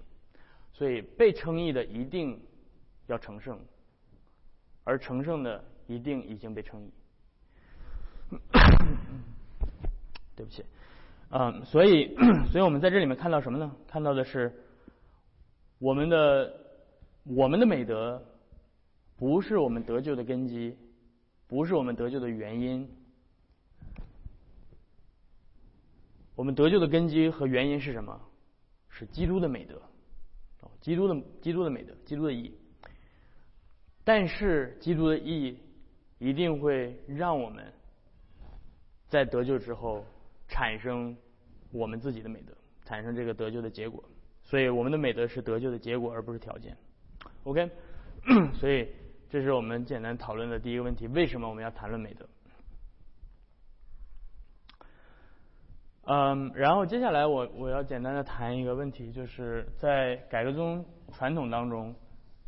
[0.72, 2.42] 所以被称义的一定
[3.06, 3.60] 要成圣，
[4.84, 6.90] 而成圣的一定已经被称义。
[10.36, 10.64] 对不起，
[11.30, 12.14] 嗯，所以，
[12.50, 13.74] 所以我们在这里面看到什么呢？
[13.88, 14.52] 看到的是
[15.78, 16.52] 我们的
[17.24, 18.22] 我们的美德
[19.16, 20.76] 不是我们得救的根基，
[21.46, 22.88] 不是我们得救的原因。
[26.34, 28.20] 我们得救的根基和原因是什么？
[28.90, 29.80] 是基督的美德，
[30.60, 32.54] 哦基督的基督的美德，基督的义。
[34.04, 35.58] 但是基督的义
[36.18, 37.72] 一定会让我们
[39.08, 40.04] 在得救之后
[40.48, 41.16] 产生
[41.72, 42.52] 我们自己的美德，
[42.84, 44.02] 产生这个得救的结果。
[44.42, 46.76] 所以我们的美德是得救的结果，而不是条件。
[47.44, 47.68] OK，
[48.54, 48.88] 所以
[49.28, 52.26] 这是我们简单讨论的第一个问题：为什么我们要谈论美德？
[56.08, 61.92] 嗯，然后接下来我我要简单的谈一个问题，就是在改革宗传统当中，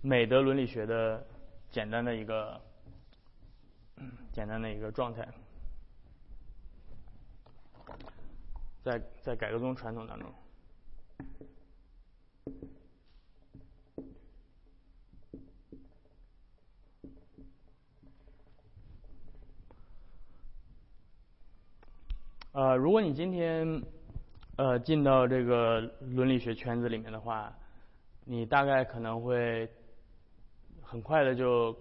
[0.01, 1.27] 美德伦理学的
[1.69, 2.61] 简单的一个
[4.31, 5.27] 简单的一个状态，
[8.83, 10.33] 在在改革宗传统当中。
[22.53, 23.81] 呃，如果你今天
[24.57, 27.57] 呃进到这个伦理学圈子里面的话，
[28.25, 29.71] 你大概可能会
[30.83, 31.73] 很快的就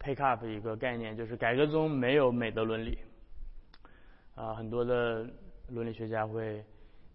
[0.00, 2.98] pick up 一个概念，就是改革中没有美德伦理。
[4.34, 5.24] 啊，很多的
[5.68, 6.64] 伦理学家会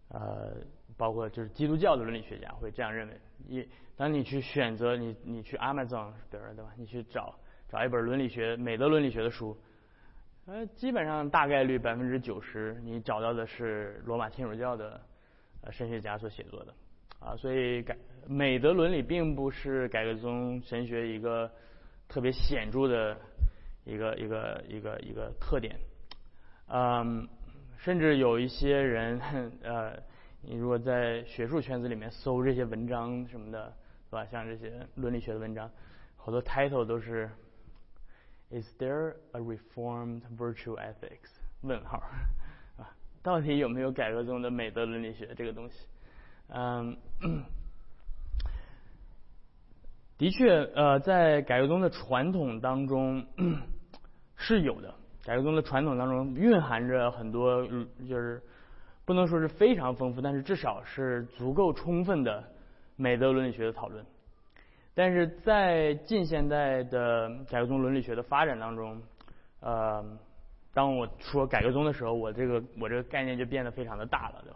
[0.10, 0.56] 呃，
[0.98, 3.14] 包括就是基督教的伦理学家会这样认为。
[3.48, 6.74] 一，当你去选择你你去 Amazon 对吧？
[6.76, 7.34] 你去找
[7.68, 9.56] 找一本伦理学美德伦理学的书。
[10.46, 15.00] 呃，基本上大概率百分之九十，你找到的是罗马天主教的
[15.62, 16.74] 呃神学家所写作的
[17.20, 21.52] 啊，所以改美德伦理并不是改革宗神学一个
[22.08, 23.16] 特别显著的
[23.86, 25.80] 一个一个一个一个特点，
[26.68, 27.28] 嗯，
[27.80, 29.20] 甚至有一些人
[29.64, 29.98] 呃，
[30.42, 33.74] 你如果在学术圈子里面搜这些文章什么的，
[34.10, 34.26] 对吧？
[34.26, 35.70] 像这些伦理学的文章，
[36.16, 37.30] 好多 title 都是。
[38.52, 41.30] Is there a reformed virtue ethics？
[41.62, 42.02] 问号
[42.82, 42.90] 啊，
[43.22, 45.86] 到底有没有改革中的美德伦理学这个东西？
[46.48, 46.98] 嗯，
[50.18, 53.24] 的确，呃，在改革中的传统当中
[54.36, 54.96] 是有的。
[55.30, 57.64] 改革中的传统当中蕴含着很多，
[58.08, 58.42] 就是
[59.06, 62.44] 不能说是非常丰富，但是至少是足够充分的
[62.96, 64.04] 美德伦理学的讨论。
[64.96, 69.00] 但是在近现代的改革宗伦理学的发展当中，
[69.60, 70.04] 呃，
[70.74, 74.52] 当我说改革宗的时候，我这个我这个概念就变得非常的大了，对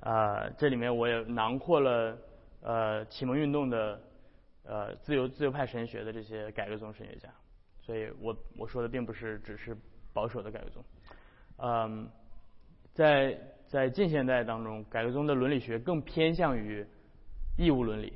[0.00, 2.18] 呃，这里面我也囊括了
[2.60, 3.98] 呃启蒙运动的
[4.64, 7.30] 呃自由自由派神学的这些改革宗神学家，
[7.80, 9.74] 所以我我说的并不是只是
[10.12, 10.84] 保守的改革宗，
[11.58, 12.08] 嗯，
[12.92, 16.86] 在在近现代当中，改革宗的伦理学更偏向于
[17.56, 18.12] 义务伦理。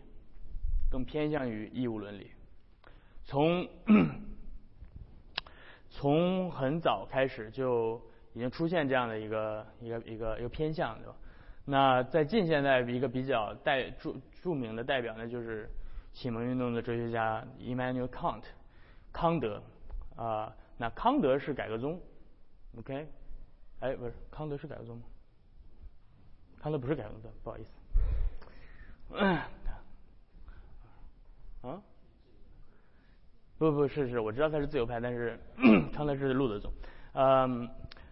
[0.88, 2.30] 更偏向于义务伦理，
[3.24, 3.68] 从
[5.90, 8.00] 从很早开始就
[8.34, 11.14] 已经出现这样的一个一个一个一个偏向，对吧？
[11.64, 15.68] 那在近现代一个比较代著著名的代表呢，就是
[16.12, 18.44] 启蒙运动的哲学家 Emmanuel Kant，
[19.12, 19.60] 康德
[20.14, 20.54] 啊。
[20.78, 22.00] 那康德是改革宗
[22.78, 23.08] ，OK？
[23.80, 25.02] 哎，不是，康德是改革宗吗？
[26.60, 27.70] 康德不是改革宗，不好意思。
[31.62, 31.80] 啊，
[33.58, 35.38] 不不是是，我知道他是自由派，但是
[35.94, 36.70] 康德是路德宗。
[37.14, 37.68] 嗯，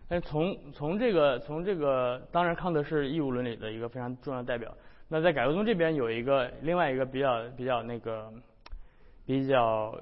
[0.08, 4.74] 但从从这个从这个，当然康德是义务伦理的一个非常重要代表。
[5.08, 8.32] 那在改革宗这边有一个另外一个比较比较那个
[9.26, 9.98] 比较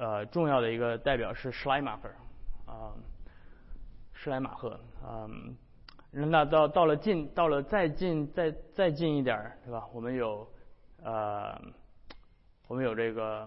[0.00, 2.08] 呃重要的一个代表是施莱马赫
[2.64, 2.96] 啊，
[4.14, 5.28] 施莱马赫啊。
[6.10, 9.86] 那到到了近到了再近再再近一点儿，是吧？
[9.92, 10.48] 我们有
[11.02, 11.60] 呃
[12.66, 13.46] 我们有这个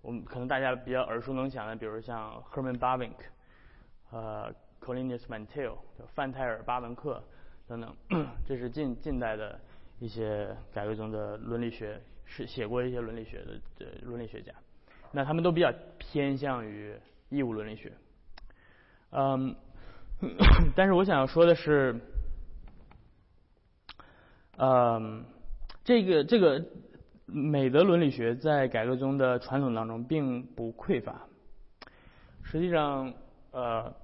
[0.00, 3.26] 我们可能大家比较耳熟能详的，比如像 Herman b a v i n k。
[4.10, 5.76] 呃，Colinus Mantel，
[6.14, 7.22] 范泰尔·巴文克
[7.66, 7.96] 等等，
[8.44, 9.58] 这是近近代的
[10.00, 14.52] 一些改革中的伦理学是写过一些伦理学的这伦理学家，
[15.12, 16.94] 那他们都比较偏向于
[17.28, 17.92] 义务伦理学。
[19.10, 19.54] 嗯，
[20.74, 22.00] 但是我想要说的是，
[24.56, 25.24] 嗯，
[25.84, 26.64] 这个这个
[27.26, 31.26] 美德伦理学在改革中的传统当中并不匮乏，
[32.42, 33.12] 实际上，
[33.52, 33.94] 呃。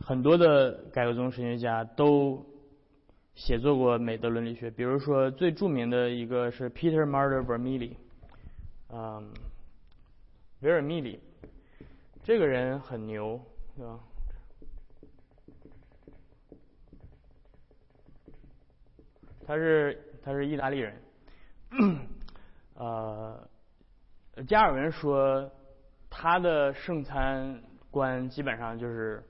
[0.00, 2.46] 很多的改革宗神学家都
[3.34, 7.96] 写作过美德伦理学，比如说最著名的一个是 Peter Martyr Vermigli，
[8.90, 9.28] 嗯，
[10.60, 11.20] 维尔米里，
[12.22, 13.40] 这个人很牛，
[13.76, 14.00] 对吧？
[19.46, 21.00] 他是他是意大利人，
[22.74, 23.48] 呃，
[24.46, 25.50] 加尔文说
[26.10, 29.22] 他的圣餐观基本上就是。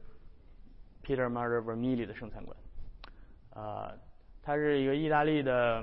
[1.01, 2.55] Peter Martyr Vermili 的圣餐观，
[3.55, 3.91] 啊，
[4.43, 5.83] 他是一个意大利的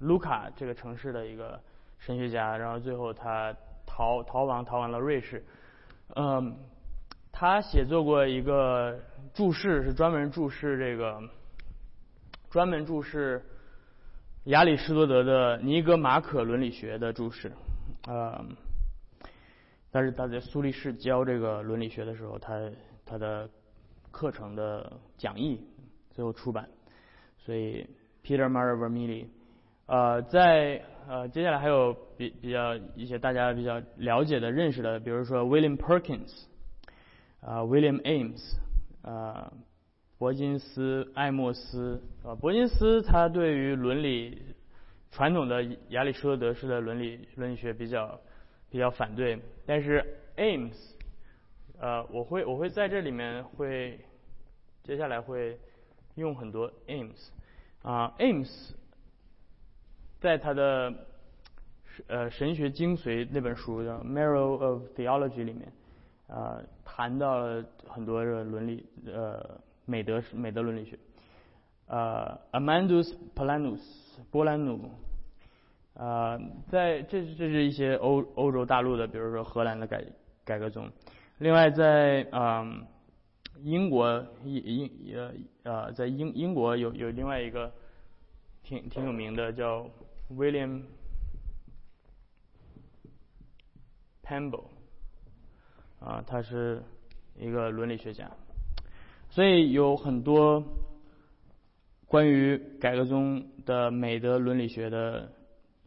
[0.00, 1.58] 卢卡这个城市的一个
[1.98, 3.56] 神学家，然后最后他
[3.96, 5.42] 逃逃亡逃往了瑞士，
[6.14, 6.54] 嗯，
[7.32, 9.00] 他写作过一个
[9.32, 11.22] 注释，是专门注释这个，
[12.50, 13.42] 专门注释
[14.44, 17.50] 亚里士多德的尼格马可伦理学的注释，
[18.06, 18.44] 啊，
[19.90, 22.70] 但是他在苏黎世教这个伦理学的时候，他
[23.06, 23.48] 他的。
[24.12, 25.60] 课程的讲义
[26.10, 26.66] 最后出版，
[27.36, 27.86] 所以
[28.24, 29.28] Peter m a r v e r m i l l i
[29.84, 36.44] 呃，在呃接下来还有比比较一些大家比较了解的认识的，比如说 William Perkins，
[37.40, 38.56] 啊 William Ames，
[39.02, 39.52] 啊
[40.18, 44.42] 伯金斯艾默斯，啊伯金斯他对于伦理
[45.12, 48.20] 传统的亚里士多德式的伦理伦理学比较
[48.68, 50.04] 比较反对，但是
[50.36, 50.74] Ames。
[51.78, 54.00] 呃，我会我会在这里面会，
[54.82, 55.58] 接下来会
[56.14, 57.28] 用很多 aims
[57.82, 58.70] 啊 aims，
[60.26, 60.92] 在他的
[62.08, 65.72] 呃神学精髓那本书叫 Marrow of Theology 里面
[66.26, 70.98] 啊谈到了很多的伦理呃美德美德伦理学
[71.86, 74.90] 呃，Amandus p a l a n u s 波兰努
[75.94, 76.36] 啊
[76.68, 80.04] 在这这是一些欧欧洲大陆的，比如说荷兰的改
[80.44, 80.90] 改革宗。
[81.38, 82.84] 另外，在嗯
[83.62, 87.72] 英国英英呃呃在英英国有有另外一个
[88.64, 89.88] 挺挺有名的叫
[90.30, 90.82] William
[94.22, 94.64] Pemble
[96.00, 96.82] 啊，他是
[97.38, 98.30] 一个伦理学家，
[99.30, 100.62] 所以有很多
[102.06, 105.32] 关于改革中的美德伦理学的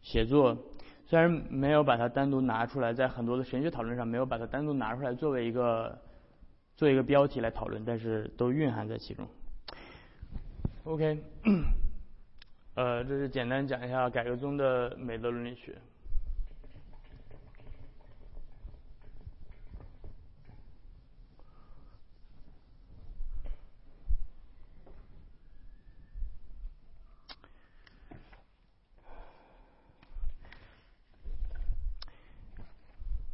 [0.02, 0.58] 写作。
[1.06, 6.00] 虽然没有把它单独拿出来，在很多的神学讨论上没有把它单独拿出来作为一个
[6.76, 9.28] 做一个标题来讨论，但是都蕴含在其中。
[10.84, 11.20] OK，
[12.76, 15.76] 呃，这是简单讲一下改革中的美德伦理学。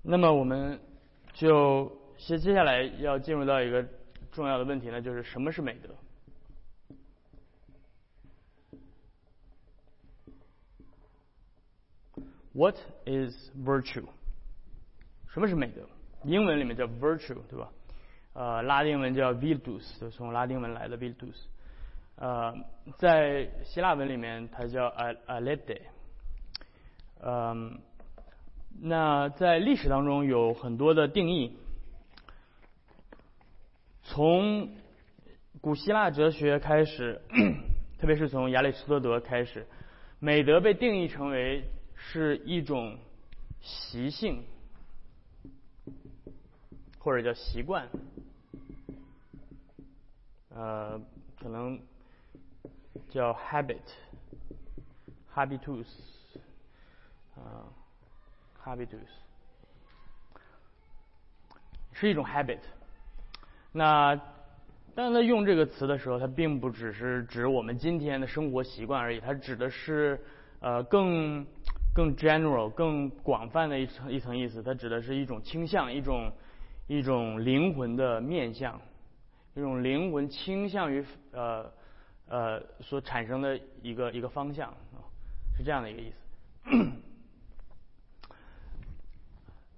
[0.07, 0.79] 那么我们
[1.33, 3.83] 就接接下来要进入到一个
[4.31, 5.89] 重要的问题呢，就是什么是美德
[12.55, 14.05] ？What is virtue？
[15.27, 15.81] 什么是美德？
[16.23, 17.69] 英文里面叫 virtue，对吧？
[18.33, 21.35] 呃，拉丁文叫 virtus，就从拉丁文来的 virtus。
[22.15, 22.55] 呃，
[22.97, 25.81] 在希腊文里面它叫 a alete。
[27.21, 27.79] 嗯。
[28.81, 31.57] 那在历史当中有很多的定义，
[34.03, 34.69] 从
[35.61, 37.21] 古希腊哲学开始，
[37.97, 39.65] 特别是从亚里士多德开始，
[40.19, 41.63] 美德被定义成为
[42.11, 42.97] 是一种
[43.61, 44.43] 习性，
[46.99, 47.87] 或者叫习惯，
[50.49, 50.99] 呃，
[51.41, 51.79] 可能
[53.09, 55.87] 叫 habit，habitus，
[57.35, 57.65] 啊。
[58.63, 59.07] habitus
[61.93, 62.59] 是一种 habit。
[63.71, 64.19] 那
[64.95, 70.19] 但是他用这个词的时候，它并不只是指我们今天的生活习惯而已，它指的是
[70.61, 71.45] 呃更
[71.95, 74.61] 更 general、更广泛的一层一层意思。
[74.61, 76.31] 它指的是一种倾向，一种
[76.87, 78.81] 一种灵魂的面相，
[79.55, 81.71] 一种灵魂倾向于呃
[82.27, 84.73] 呃所产生的一个一个方向，
[85.57, 86.15] 是这样的一个意思。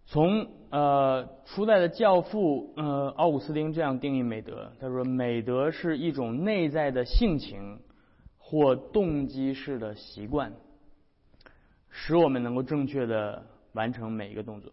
[0.09, 7.80] 从呃初代的教父呃奥古斯丁这样定义美德，他说美德是一种内在的性情
[8.38, 10.53] 或动机式的习惯，
[11.99, 13.43] 使我们能够正确的
[13.73, 14.71] 完成每一个动作。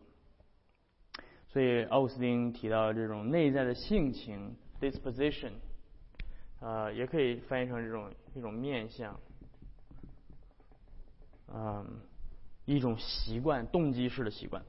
[1.49, 5.53] 所以奥斯丁提到这种内在的性情 disposition，
[6.61, 9.19] 呃也可以翻译成这种一种面相，
[11.49, 11.99] 嗯
[12.67, 14.63] 一种习惯动机式的习惯。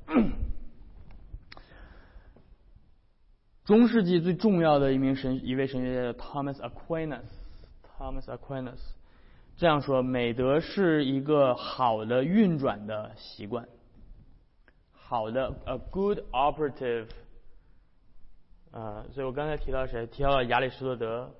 [3.65, 8.79] 中世纪最重要的一名神一位神学家叫 Thomas Aquinas，Thomas Aquinas
[9.57, 13.69] 这样说：美德是一个好的运转的习惯，
[14.91, 17.07] 好的 a good operative。
[18.71, 20.05] 啊，所以我刚才提到谁？
[20.07, 21.33] 提到了亚里士多德，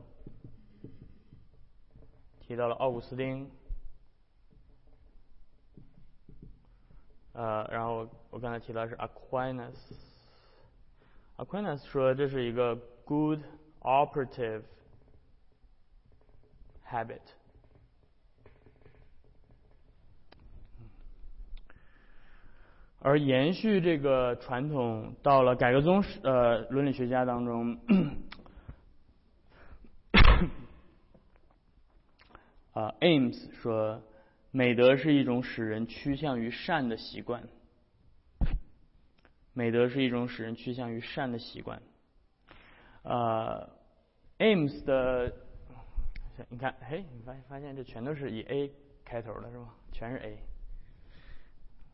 [2.40, 3.52] 提到了奥古斯丁，
[7.34, 9.76] 呃，然后我刚才提到是 Aquinas。
[11.36, 13.42] Aquinas 说这是一个 good
[13.82, 14.64] operative
[16.90, 17.35] habit。
[23.06, 27.78] 而延续这个传统，到了改革宗呃伦理学家当中，
[32.74, 34.02] 啊，Ames 说，
[34.50, 37.44] 美德是一种使人趋向于善的习惯。
[39.54, 41.84] 美德是一种使人趋向于善的习惯。
[43.04, 43.70] 呃
[44.40, 45.32] ，Ames 的，
[46.50, 48.72] 你看，嘿，你发发现这全都是以 A
[49.04, 49.76] 开头的是吧？
[49.92, 50.40] 全是 A。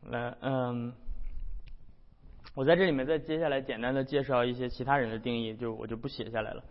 [0.09, 0.93] 来，嗯，
[2.55, 6.63] 我在这里面再接下来简单的介绍一些其他人的定义，就我就不写下来了。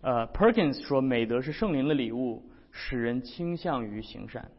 [0.00, 4.50] 呃，Perkins 说，美德是圣灵的礼物，使人倾向于行善。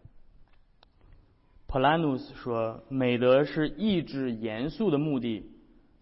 [1.67, 5.51] Polanus 说，美德是抑制严肃的目的。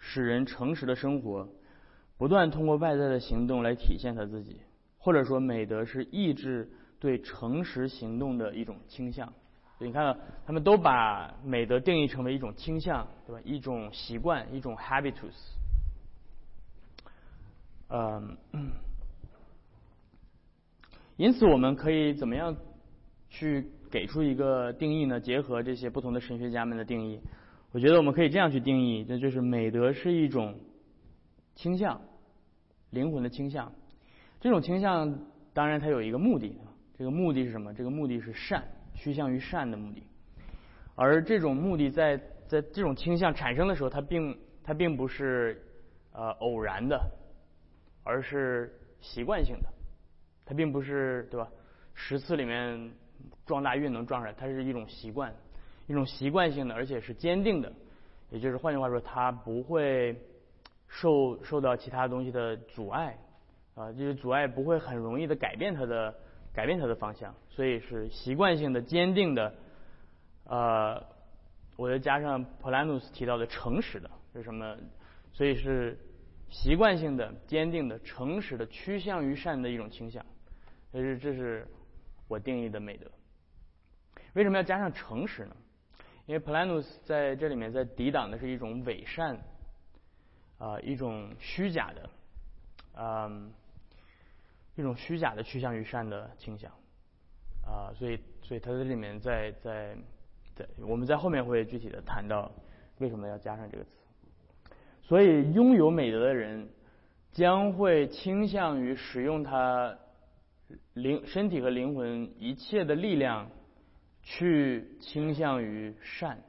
[0.06, 1.48] 使人诚实的生活，
[2.18, 4.60] 不断通过外在的行动来体现他自己，
[4.98, 9.32] 或者说美德是抑制对诚实行动的一种倾向。
[9.80, 13.42] 你看到他们都把美德定义成为一种倾向，对吧？
[13.44, 15.34] 一种习惯，一种 habitus。
[17.90, 18.38] 嗯，
[21.18, 22.56] 因此我们可以怎么样
[23.30, 25.20] 去给出一个定义呢？
[25.20, 27.20] 结合这些不同的神学家们的定义。
[27.72, 30.60] 我觉得我们可以这样去定义，那就是美德是一种
[31.56, 32.02] 倾向，
[32.92, 33.72] 灵魂的倾向。
[34.40, 35.20] 这种倾向
[35.54, 36.58] 当然它有一个目的，
[36.98, 37.74] 这个目的是什么？
[37.74, 38.64] 这个目的是善，
[38.94, 40.04] 趋向于善的目的。
[40.96, 42.18] 而这种目的在
[42.48, 45.62] 在这种倾向产生的时候，它并它并不是
[46.12, 47.02] 呃偶然的，
[48.04, 48.72] 而是
[49.02, 49.70] 习惯性的。
[50.46, 51.48] 它并不是对吧？
[51.94, 52.92] 十次里面
[53.46, 55.34] 撞大运能撞出来，它是一种习惯。
[55.88, 57.72] 一种习惯性的，而且是坚定的，
[58.30, 60.16] 也就是换句话说，它不会
[60.88, 63.18] 受受到其他东西的阻碍，
[63.76, 66.14] 啊，就是阻碍不会很容易的改变它的
[66.54, 69.56] 改变它的方向，所以是习惯性的、坚定的，
[70.46, 71.04] 呃，
[71.76, 74.78] 我又加上 planus 提到的诚实的是什么？
[75.32, 75.98] 所以是
[76.50, 80.24] 习惯性的、坚定的、诚实的、趋向于善的一种倾向，
[80.92, 81.68] 所以这是
[82.28, 83.08] 我定义的美德。
[84.34, 85.56] 为什么要加上诚实呢？
[86.28, 89.38] 因为 planus 在这里面在抵挡的是一种伪善，
[90.60, 92.10] 啊，一种虚假的，
[92.96, 93.52] 嗯，
[94.76, 96.72] 一种虚假的趋向于善的倾向，
[97.66, 99.96] 啊，所以，所以他在里面在在
[100.56, 102.52] 在，我们在后面会具体的谈到
[103.00, 103.90] 为什么要加上这个词。
[105.02, 106.70] 所以，拥有美德的人
[107.32, 109.98] 将会倾向于使用他
[110.94, 113.50] 灵身体和灵魂一切的力量。
[114.26, 116.42] 去倾向于善，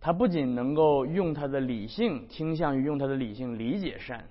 [0.00, 4.26] 他不仅能够用他的理性倾向于用他的理性理解善，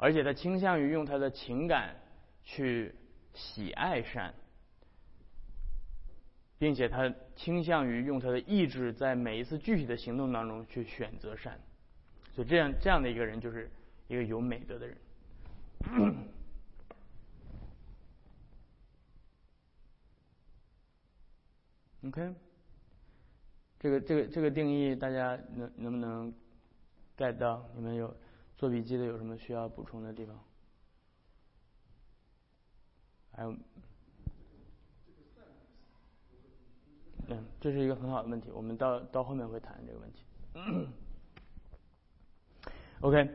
[0.00, 1.94] 而且他倾向于用他的情感
[2.42, 2.94] 去
[3.34, 4.34] 喜爱善，
[6.58, 11.60] 并且他倾向于用他的意志在每一次具体的行动当中去选择善，
[12.34, 13.70] 所以这样这样的一个人就是
[14.08, 14.96] 一个有美德的人。
[22.06, 22.34] OK，
[23.78, 26.32] 这个这个这个定义大家能能不能
[27.18, 27.62] get 到？
[27.76, 28.16] 你们有
[28.60, 30.38] 做笔记的有什么需要补充的地方？
[33.32, 33.56] 还有，
[37.28, 40.22] 嗯，这是一个很好的问题，我们到到后面会谈这个问题。
[43.00, 43.30] OK，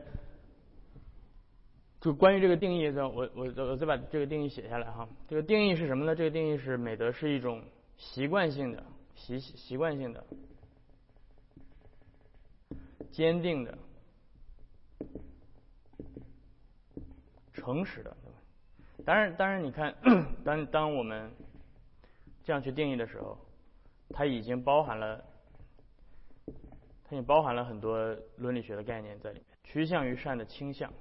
[2.00, 5.08] 就关于这个定义的，我我我再把这个定义写下来哈。
[5.26, 6.14] 这个定义是什么呢？
[6.14, 7.64] 这个定义是美德是一种
[7.96, 10.24] 习惯性的、习习惯性的、
[13.10, 13.76] 坚定的。
[17.66, 18.38] 诚实的，对吧？
[19.04, 19.92] 当然，当然，你看，
[20.44, 21.28] 当当我们
[22.44, 23.36] 这样去定义的时候，
[24.10, 25.24] 它已经包含了，
[26.46, 30.92] 它已经包含了很多伦理学的概念在里面，趋向于善的倾向。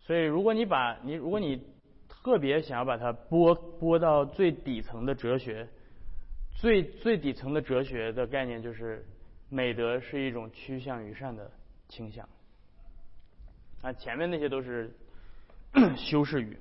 [0.00, 1.66] 所以，如果你把你，如果你
[2.06, 5.66] 特别想要把它拨拨到最底层的哲学，
[6.52, 9.06] 最最底层的哲学的概念就是，
[9.48, 11.50] 美德是一种趋向于善的
[11.88, 12.28] 倾向。
[13.80, 14.94] 啊，前面那些都是
[15.98, 16.56] 修饰语，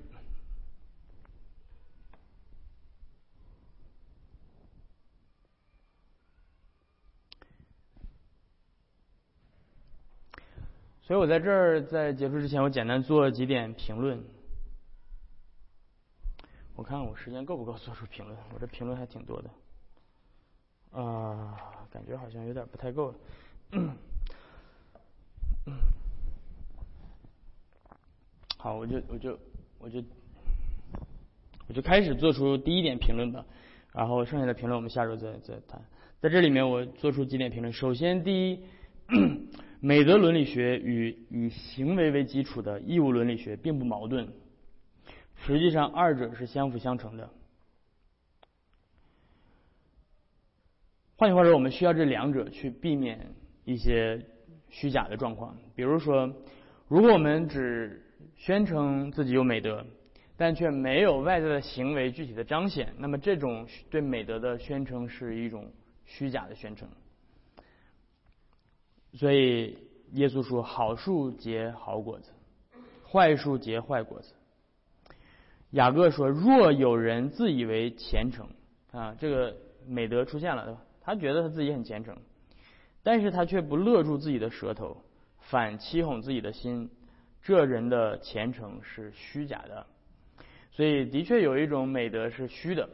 [11.03, 14.23] 所以我在这儿在结束之前，我简单做几点评论。
[16.75, 19.49] 我看我时间够不够做出评论，我这评论还挺多的，
[20.99, 23.13] 啊，感觉好像有点不太够。
[23.71, 23.95] 嗯
[28.63, 29.37] 好，我就我就
[29.77, 30.01] 我就
[31.67, 33.45] 我就开始做出第一点评论吧，
[33.91, 35.81] 然后剩下的评论我们下周再再谈。
[36.21, 37.73] 在这里面，我做出几点评论。
[37.73, 38.59] 首先，第一，
[39.81, 44.29] 美德伦理学与以行为为基础的义务伦理学并不矛盾，
[45.35, 47.29] 实际上二者是相辅相成的。
[51.17, 53.33] 换句话说，我们需要这两者去避免
[53.65, 54.25] 一些
[54.69, 55.57] 虚假的状况。
[55.75, 56.33] 比如说，
[56.87, 58.01] 如果我们只
[58.35, 59.85] 宣称自己有美德，
[60.35, 65.71] 但却没有外在的行为具体的彰显，那么这种对美德的宣称是一种
[66.05, 66.87] 虚假的宣称。
[69.13, 69.77] 所以
[70.13, 72.31] 耶稣说：“好树结好果子，
[73.07, 74.33] 坏树结坏果子。”
[75.71, 78.47] 雅各说：“若有人自以为虔诚，
[78.91, 79.55] 啊，这个
[79.87, 80.81] 美德出现了，对吧？
[81.01, 82.17] 他觉得他自己很虔诚，
[83.03, 84.97] 但是他却不勒住自己的舌头，
[85.39, 86.89] 反欺哄自己的心。”
[87.43, 89.85] 这人的虔诚是虚假的，
[90.71, 92.89] 所以的确有一种美德是虚的，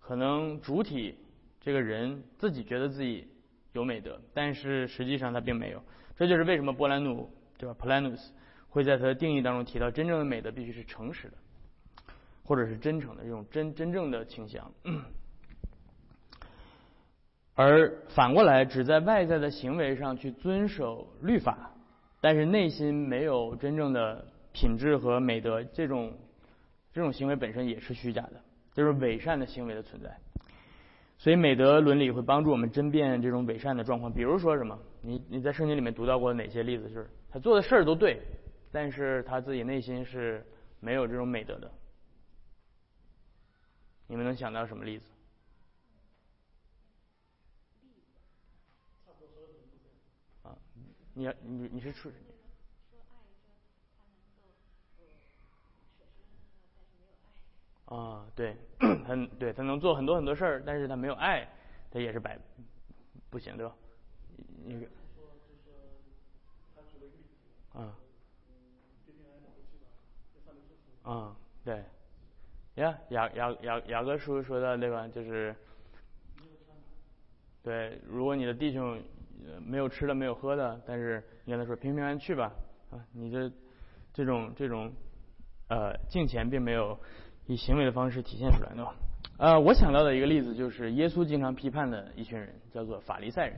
[0.00, 1.14] 可能主体
[1.60, 3.28] 这个人自己觉得自己
[3.74, 5.82] 有美德，但是实际上他并没有。
[6.16, 8.30] 这就是为什么波兰努对吧？Polanus
[8.70, 11.34] 会在他的定义当中提到，真正的美德必须是诚实的，
[12.42, 14.72] 或者是真诚的这种真真正的倾向。
[17.54, 21.74] 而反过来，只在外在的行为上去遵守律法。
[22.20, 26.12] 但是内心没有真正的品质和美德，这种
[26.92, 28.40] 这种行为本身也是虚假的，
[28.74, 30.14] 就是伪善的行为的存在。
[31.16, 34.12] 所以美德伦理会帮助我们争辩这种伪善的状况。
[34.12, 34.78] 比如说什么？
[35.02, 36.88] 你你在圣经里面读到过哪些例子？
[36.88, 38.20] 就是他做的事儿都对，
[38.72, 40.44] 但是他自己内心是
[40.80, 41.70] 没有这种美德的。
[44.06, 45.10] 你们能想到什么例子？
[51.14, 52.10] 你你你是处
[57.86, 61.48] 啊，对， 他对他能做很多很多事儿，但是他没有爱，
[61.90, 62.38] 他也是白
[63.30, 63.74] 不行，对吧？
[64.64, 64.86] 那个
[67.72, 67.96] 啊
[71.02, 71.82] 啊，对，
[72.76, 75.08] 呀，雅雅雅雅各书说的对吧？
[75.08, 75.54] 就是
[77.64, 79.02] 对，如果你的弟兄。
[79.66, 82.52] 没有吃的，没有喝的，但是你跟他说平平安安去吧，
[82.90, 83.50] 啊，你的
[84.12, 84.92] 这种这种
[85.68, 86.98] 呃敬虔并没有
[87.46, 88.94] 以行为的方式体现出来，对吧？
[89.38, 93.56] 呃，我想到的一个例子就是耶稣经常批判的一群人，叫做法利赛人。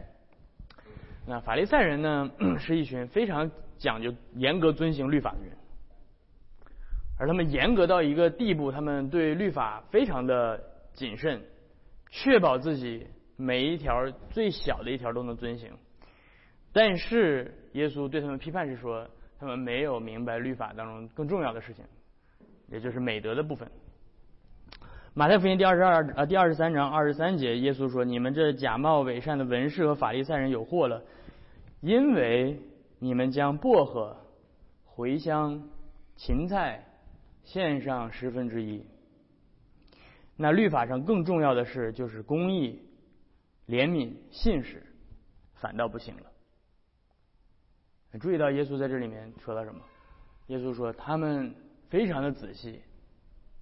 [1.27, 5.57] 那法利赛人呢，是一群非常讲究严格遵行律法的人，
[7.19, 10.63] 而他们严格到一个地步，他们对律法非常的
[10.95, 11.43] 谨慎，
[12.11, 13.07] 确保自己。
[13.43, 15.69] 每一条最小的一条都能遵行，
[16.73, 19.05] 但是耶稣对他们批判是说，
[19.37, 21.85] 他们没有明白律法当中更重要的事情，
[22.69, 23.69] 也就是美德的部分。
[25.13, 31.03] 马太福音第二十二啊第二十三章二十三节，耶稣说：“你们这假冒伪善的文士和法利赛人有祸了，
[31.81, 32.57] 因为
[33.01, 34.17] 你们将薄荷、
[34.95, 35.69] 茴香、
[36.15, 36.85] 芹菜
[37.43, 38.87] 献上十分之一。
[40.37, 42.81] 那律法上更重要的是，就是公义。”
[43.73, 44.83] 怜悯信使，
[45.55, 46.31] 反倒不行了。
[48.21, 49.81] 注意到耶稣在这里面说到什么？
[50.49, 51.55] 耶稣说他们
[51.89, 52.83] 非常的仔细，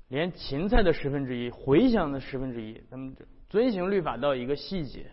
[0.09, 3.15] 连芹菜的十分之一、茴香的十分之一，他们
[3.49, 5.13] 遵行律法到一个细节。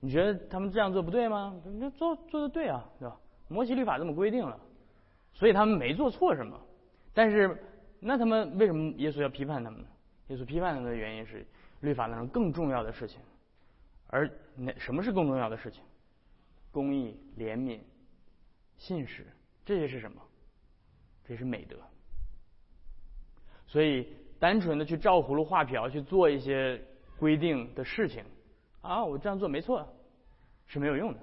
[0.00, 1.54] 你觉得他们这样做不对吗？
[1.78, 3.20] 那做做的对啊，对吧？
[3.48, 4.58] 摩西律法这么规定了，
[5.34, 6.58] 所以他们没做错什么。
[7.12, 7.62] 但是，
[8.00, 9.88] 那他们为什么耶稣要批判他们呢？
[10.28, 11.46] 耶稣批判他们的原因是
[11.80, 13.20] 律法当中更重要的事情，
[14.12, 15.82] 而那什么是更重要的事情？
[16.70, 17.80] 公义、怜悯、
[18.76, 19.26] 信实，
[19.64, 20.20] 这些是什么？
[21.24, 21.76] 这是美德。
[23.66, 24.06] 所以，
[24.38, 26.78] 单纯的去照葫芦画瓢去做一些
[27.18, 28.22] 规定的事情，
[28.82, 29.88] 啊，我这样做没错，
[30.66, 31.20] 是没有用的。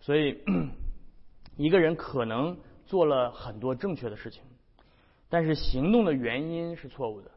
[0.00, 0.38] 所以，
[1.56, 4.42] 一个人可能做了很多正确的事情，
[5.30, 7.30] 但是行动的原因是错误的。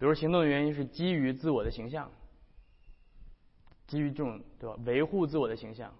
[0.00, 2.10] 比如，行动的原因是基于自我的形象。
[3.88, 5.92] 基于这种对吧，维护自我的形象，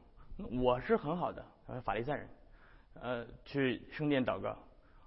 [0.63, 1.45] 我是很好的，
[1.83, 2.29] 法利赛人，
[3.01, 4.57] 呃，去圣殿祷告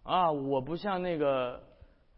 [0.04, 1.64] 啊，我不像那个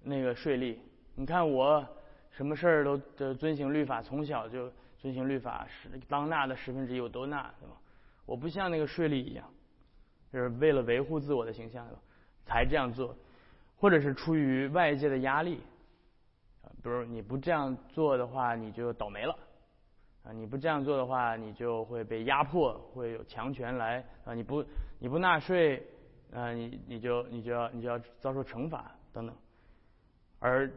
[0.02, 0.78] 那个税吏，
[1.16, 1.86] 你看我
[2.32, 7.76] 什么事儿都都遵行律法，从小就遵行律法，是当纳的十分之一我都纳，对吧？
[8.26, 9.46] 我不像那个税吏一样，
[10.32, 11.86] 就是为了维护自我的形象
[12.46, 13.14] 才这样做，
[13.76, 15.60] 或者是出于外界的压力，
[16.82, 19.38] 比如你不这样做的话，你就倒霉了。
[20.24, 24.34] 啊，你不这样做的话，你就会被压迫，会有强权来啊！
[24.34, 24.64] 你不
[25.00, 25.86] 你不纳税，
[26.32, 29.36] 啊，你你就你就要你就要遭受惩罚等等。
[30.40, 30.72] 而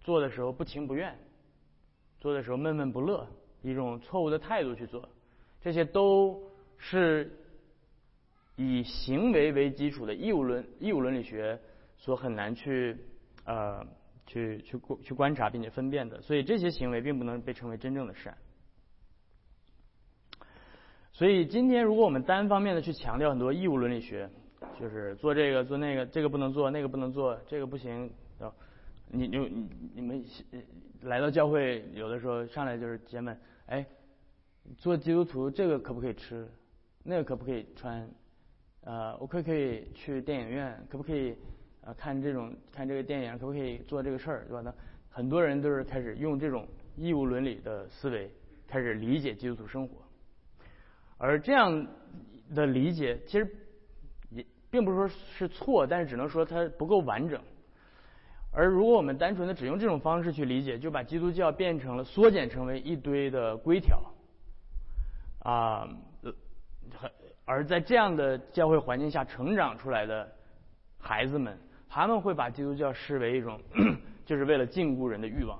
[0.00, 1.12] 做的时候不情不愿，
[2.20, 3.26] 做的时候闷闷不乐，
[3.62, 5.08] 一种错误的态度去做，
[5.60, 6.40] 这些都
[6.78, 7.36] 是
[8.54, 11.58] 以行为为基础的义务伦义务伦理学
[11.96, 12.96] 所很难去
[13.44, 13.84] 呃
[14.24, 16.22] 去去去观察并且分辨的。
[16.22, 18.36] 所以这些行为并不能被称为真正的善。
[21.14, 24.28] 所以今天，如果我们单方面的去强调很多义务伦理学，
[24.80, 28.10] 就是做这个做那个，这个不能做，那个不能做，这个不行，
[28.40, 28.52] 啊，
[29.12, 30.24] 你你你你们
[31.02, 33.32] 来到教会，有的时候上来就是姐妹，
[33.66, 33.86] 哎，
[34.76, 36.48] 做基督徒这个可不可以吃，
[37.04, 38.10] 那个可不可以穿，
[38.82, 41.36] 呃，我可不可以去电影院，可不可以
[41.84, 44.62] 啊看这种看这个电影，可不可以做这个事儿，对吧？
[44.64, 44.74] 那
[45.10, 48.28] 很多人都是开始用这种义务伦理的思维
[48.66, 50.03] 开始理解基督徒生活。
[51.26, 51.86] 而这样
[52.54, 53.50] 的理解，其实
[54.28, 57.40] 也并不是说是错，但是只能说它不够完整。
[58.52, 63.98] 而如果我们单纯的只用这种方式去理解，就把基督教变成了缩减成为一堆的规条
[65.38, 65.88] 啊，
[67.46, 70.30] 而在这样的教会环境下成长出来的
[70.98, 71.58] 孩子们，
[71.88, 73.58] 他们会把基督教视为一种
[74.26, 75.58] 就是为了禁锢人的欲望，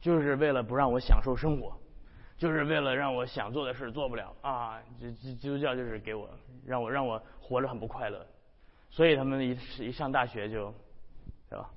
[0.00, 1.76] 就是为了不让我享受生活。
[2.36, 4.80] 就是为了让我想做的事做不了啊！
[4.98, 6.28] 基基基督教就是给我
[6.66, 8.26] 让我让我活着很不快乐，
[8.90, 10.72] 所以他们一一上大学就，
[11.48, 11.70] 对吧？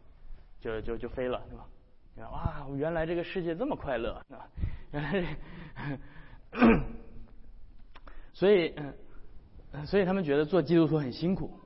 [0.60, 1.66] 就就就飞了，对吧？
[2.32, 2.68] 哇！
[2.76, 4.45] 原来这个世界这么快乐啊！
[4.91, 5.38] 原来，
[8.34, 8.76] 所以
[9.86, 11.57] 所以他们觉得做基督徒很辛苦。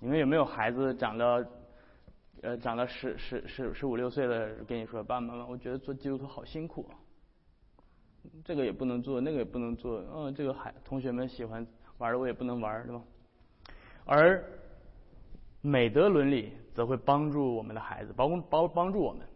[0.00, 1.42] 你们有没有孩子长到
[2.42, 6.86] 呃长到十十十十五六岁的跟你说爸爸妈妈，我觉得做基督徒好辛苦。
[8.44, 11.66] 这个也不能做，那个也不能做，嗯，这个孩同学们喜欢
[11.98, 13.02] 玩的我也不能玩，对吧？
[14.04, 14.44] 而
[15.60, 19.26] 美德伦理则会帮助我们的孩子，帮帮帮助我们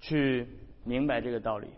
[0.00, 0.46] 去
[0.84, 1.68] 明白这个道理。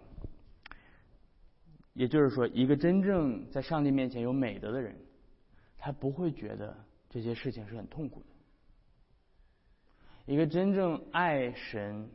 [1.95, 4.95] 也就是说，一个真正在上帝面前有美德的人，
[5.79, 6.77] 他不会觉得
[7.11, 8.27] 这些事情是很痛苦的。
[10.33, 12.09] 一个真正爱神、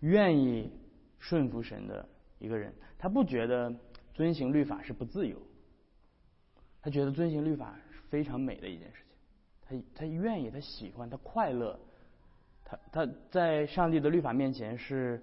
[0.00, 0.70] 愿意
[1.18, 2.06] 顺服神的
[2.46, 2.72] 一个人。
[2.96, 3.74] 他不觉得
[4.14, 5.36] 遵行律法是不自由，
[6.80, 9.02] 他觉得遵行律法是非常美的一件事
[9.68, 9.82] 情。
[9.92, 11.78] 他他愿意，他喜欢，他快乐。
[12.64, 15.22] 他他在上帝的律法面前是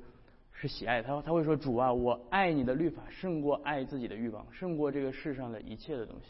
[0.51, 1.01] 是喜爱。
[1.01, 6.28] 他他会说：“主啊，我爱你的律法胜过爱自己的欲望，胜过这个世上的一切的东西。”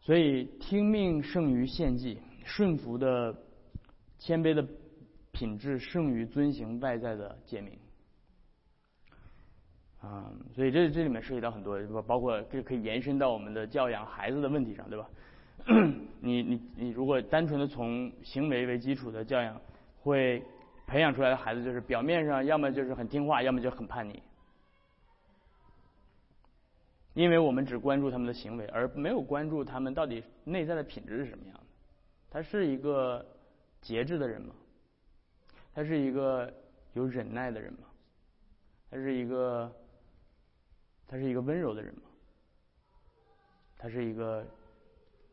[0.00, 3.36] 所以听命胜于献祭，顺服的
[4.18, 4.66] 谦卑的
[5.32, 7.78] 品质胜于遵行外在的诫命。
[10.00, 15.10] 啊，所以这这里面涉及到很多，包括这可以延伸到我们的教养孩子的问题上，对吧？
[16.22, 19.60] 你你你如果单纯的从行为为基础的教养，
[20.00, 20.40] 会
[20.86, 24.22] 培养出来的孩子就是表面上要么就是很听话，要么就很叛逆，
[27.14, 31.64] 因为我们只关注他们的行为，而没有关注他们到底内在的品质是什么样的。
[32.30, 33.26] 他是一个
[33.82, 34.54] 节制的人吗？
[35.74, 36.50] 他是一个
[36.94, 37.80] 有忍耐的人吗？
[38.92, 39.70] 他是一个。
[41.08, 42.02] 他是一个温柔的人吗？
[43.78, 44.44] 他是一个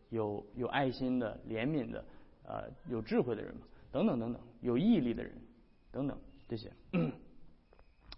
[0.10, 2.04] 有有爱心的、怜悯的、
[2.48, 3.62] 呃有智慧的人嘛，
[3.92, 5.34] 等等等等，有毅力的人
[5.92, 6.18] 等等
[6.48, 6.72] 这些。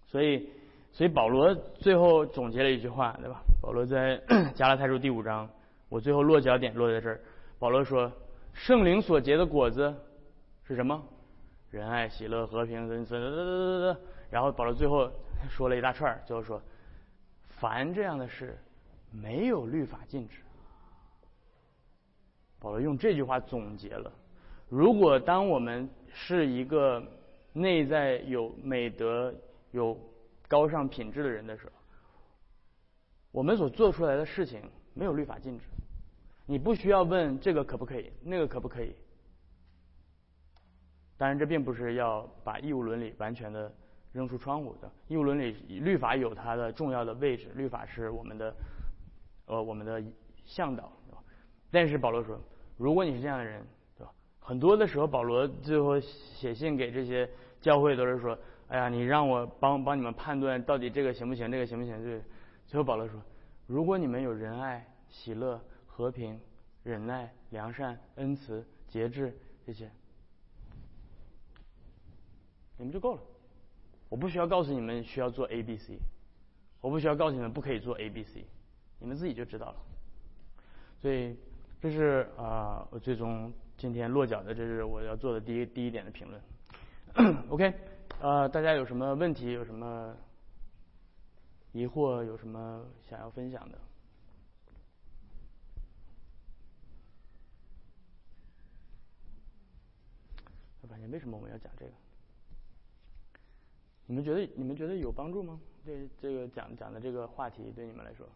[0.05, 0.49] 所以，
[0.91, 3.41] 所以保罗最后总结了一句话，对吧？
[3.61, 4.21] 保罗在
[4.53, 5.49] 加拉太书第五章，
[5.89, 7.19] 我最后落脚点落在这儿。
[7.57, 8.11] 保罗说
[8.53, 9.95] ：“圣灵所结的果子
[10.63, 11.03] 是什么？
[11.71, 13.95] 仁爱、喜乐、和平、恩慈。”
[14.29, 15.09] 然后保罗最后
[15.49, 16.61] 说了一大串，最后说
[17.59, 18.57] ：“凡这样的事，
[19.11, 20.41] 没有律法禁止。”
[22.59, 24.11] 保罗用这句话总结了：
[24.67, 27.03] 如果当我们是一个
[27.53, 29.33] 内在有美德、
[29.71, 29.95] 有
[30.47, 31.71] 高尚品质的人的时候，
[33.31, 34.61] 我们所做出来的事情
[34.93, 35.65] 没有律法禁止，
[36.45, 38.95] 你不需要问这个可不可以，那个可不可以。
[41.15, 43.71] 当然，这并不是要把义务伦理完全的
[44.17, 44.91] 扔出窗户的。
[45.07, 48.55] 义务伦理律法有它的重要的位置，律法是我们的
[49.45, 50.03] 呃我们的
[50.43, 50.91] 向导，
[51.69, 52.41] 但是保罗说，
[52.77, 53.63] 如果你是这样的人，
[53.95, 54.11] 对吧？
[54.39, 57.29] 很多的时候，保罗最后写信给这些
[57.61, 58.35] 教会都是说。
[58.69, 62.03] 哎呀，你让我帮帮你们判断到底这个行不行，这个行不行？
[62.03, 62.21] 对，
[62.65, 63.21] 最后保罗说：
[63.65, 66.37] 如果你们有仁爱、喜乐、和平、
[66.83, 69.33] 忍耐、良善、恩慈、节制
[69.65, 69.89] 这些，
[72.77, 73.21] 你们就够了。
[74.09, 75.99] 我不需要告诉你们需要做 A、B、C，
[76.81, 78.45] 我不需要告诉你们不可以做 A、B、C，
[78.99, 79.75] 你们自己就知道了。
[81.01, 81.37] 所以
[81.81, 86.41] 这是啊，我最终今天落脚的，这是我要做的第一第一点的评论。
[87.49, 87.73] OK。
[88.19, 89.51] 呃，大家有什么问题？
[89.51, 90.15] 有什么
[91.71, 92.23] 疑惑？
[92.23, 93.77] 有什么想要分享的？
[100.81, 101.91] 我感觉为什么我们要讲这个？
[104.07, 105.59] 你们觉得你们觉得有帮助吗？
[105.85, 108.27] 对这个讲讲的这个话题，对你们来说？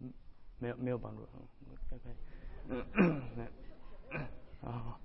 [0.00, 0.12] 嗯，
[0.58, 2.00] 没有没有帮助，嗯，可以，
[2.68, 3.44] 嗯，没。
[4.62, 4.98] 啊，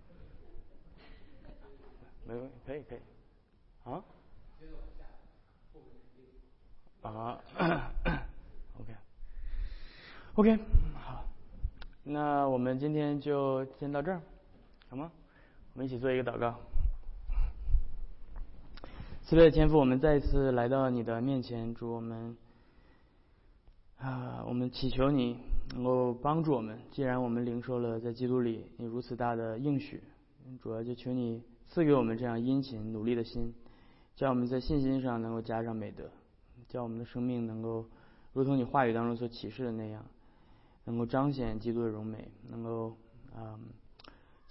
[2.25, 2.99] 没问题，可以可以，
[3.83, 4.03] 啊？
[7.01, 7.41] 啊，
[8.79, 10.59] OK，OK，
[10.95, 11.25] 好，
[12.03, 14.21] 那我们今天就先到这儿，
[14.89, 15.11] 好吗？
[15.73, 16.59] 我们一起做一个祷告。
[19.23, 22.35] 慈悲的天父，我们再一次来到你的面前，祝我们
[23.97, 25.37] 啊，我们祈求你。
[25.73, 26.77] 能够帮助我们。
[26.91, 30.03] 既然我们领受了在基督里你如此大的应许，
[30.61, 33.53] 主要就求你赐给我们这样殷勤努力的心，
[34.17, 36.09] 叫我们在信心上能够加上美德，
[36.67, 37.85] 叫我们的生命能够
[38.33, 40.03] 如同你话语当中所启示的那样，
[40.83, 42.89] 能够彰显基督的荣美，能够
[43.33, 43.57] 啊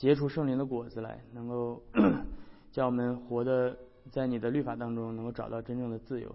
[0.00, 1.82] 结出圣灵的果子来，能够
[2.72, 3.76] 叫我们活的
[4.10, 6.34] 在你的律法当中能够找到真正的自由。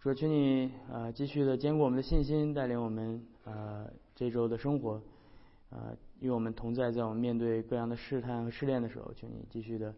[0.00, 3.24] 主，请你啊继续的坚固我们的信心，带领我们。
[3.44, 5.00] 呃，这周的生活，
[5.70, 9.94] 呃，与我们同在，在我们面对各样的试探和试炼的时候，请你继续的，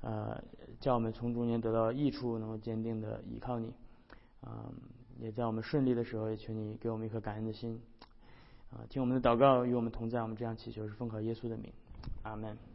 [0.00, 0.42] 呃，
[0.80, 3.72] 叫我们从中间得到益处，能够坚定的依靠你，
[4.40, 4.66] 啊，
[5.20, 7.80] 也在我们顺利的时候，也请你给我们一颗感恩的心，
[8.72, 11.72] 啊，听我们的祷告，与我们同在，我们这样祈求是奉靠耶稣的名，
[12.22, 12.69] 阿门。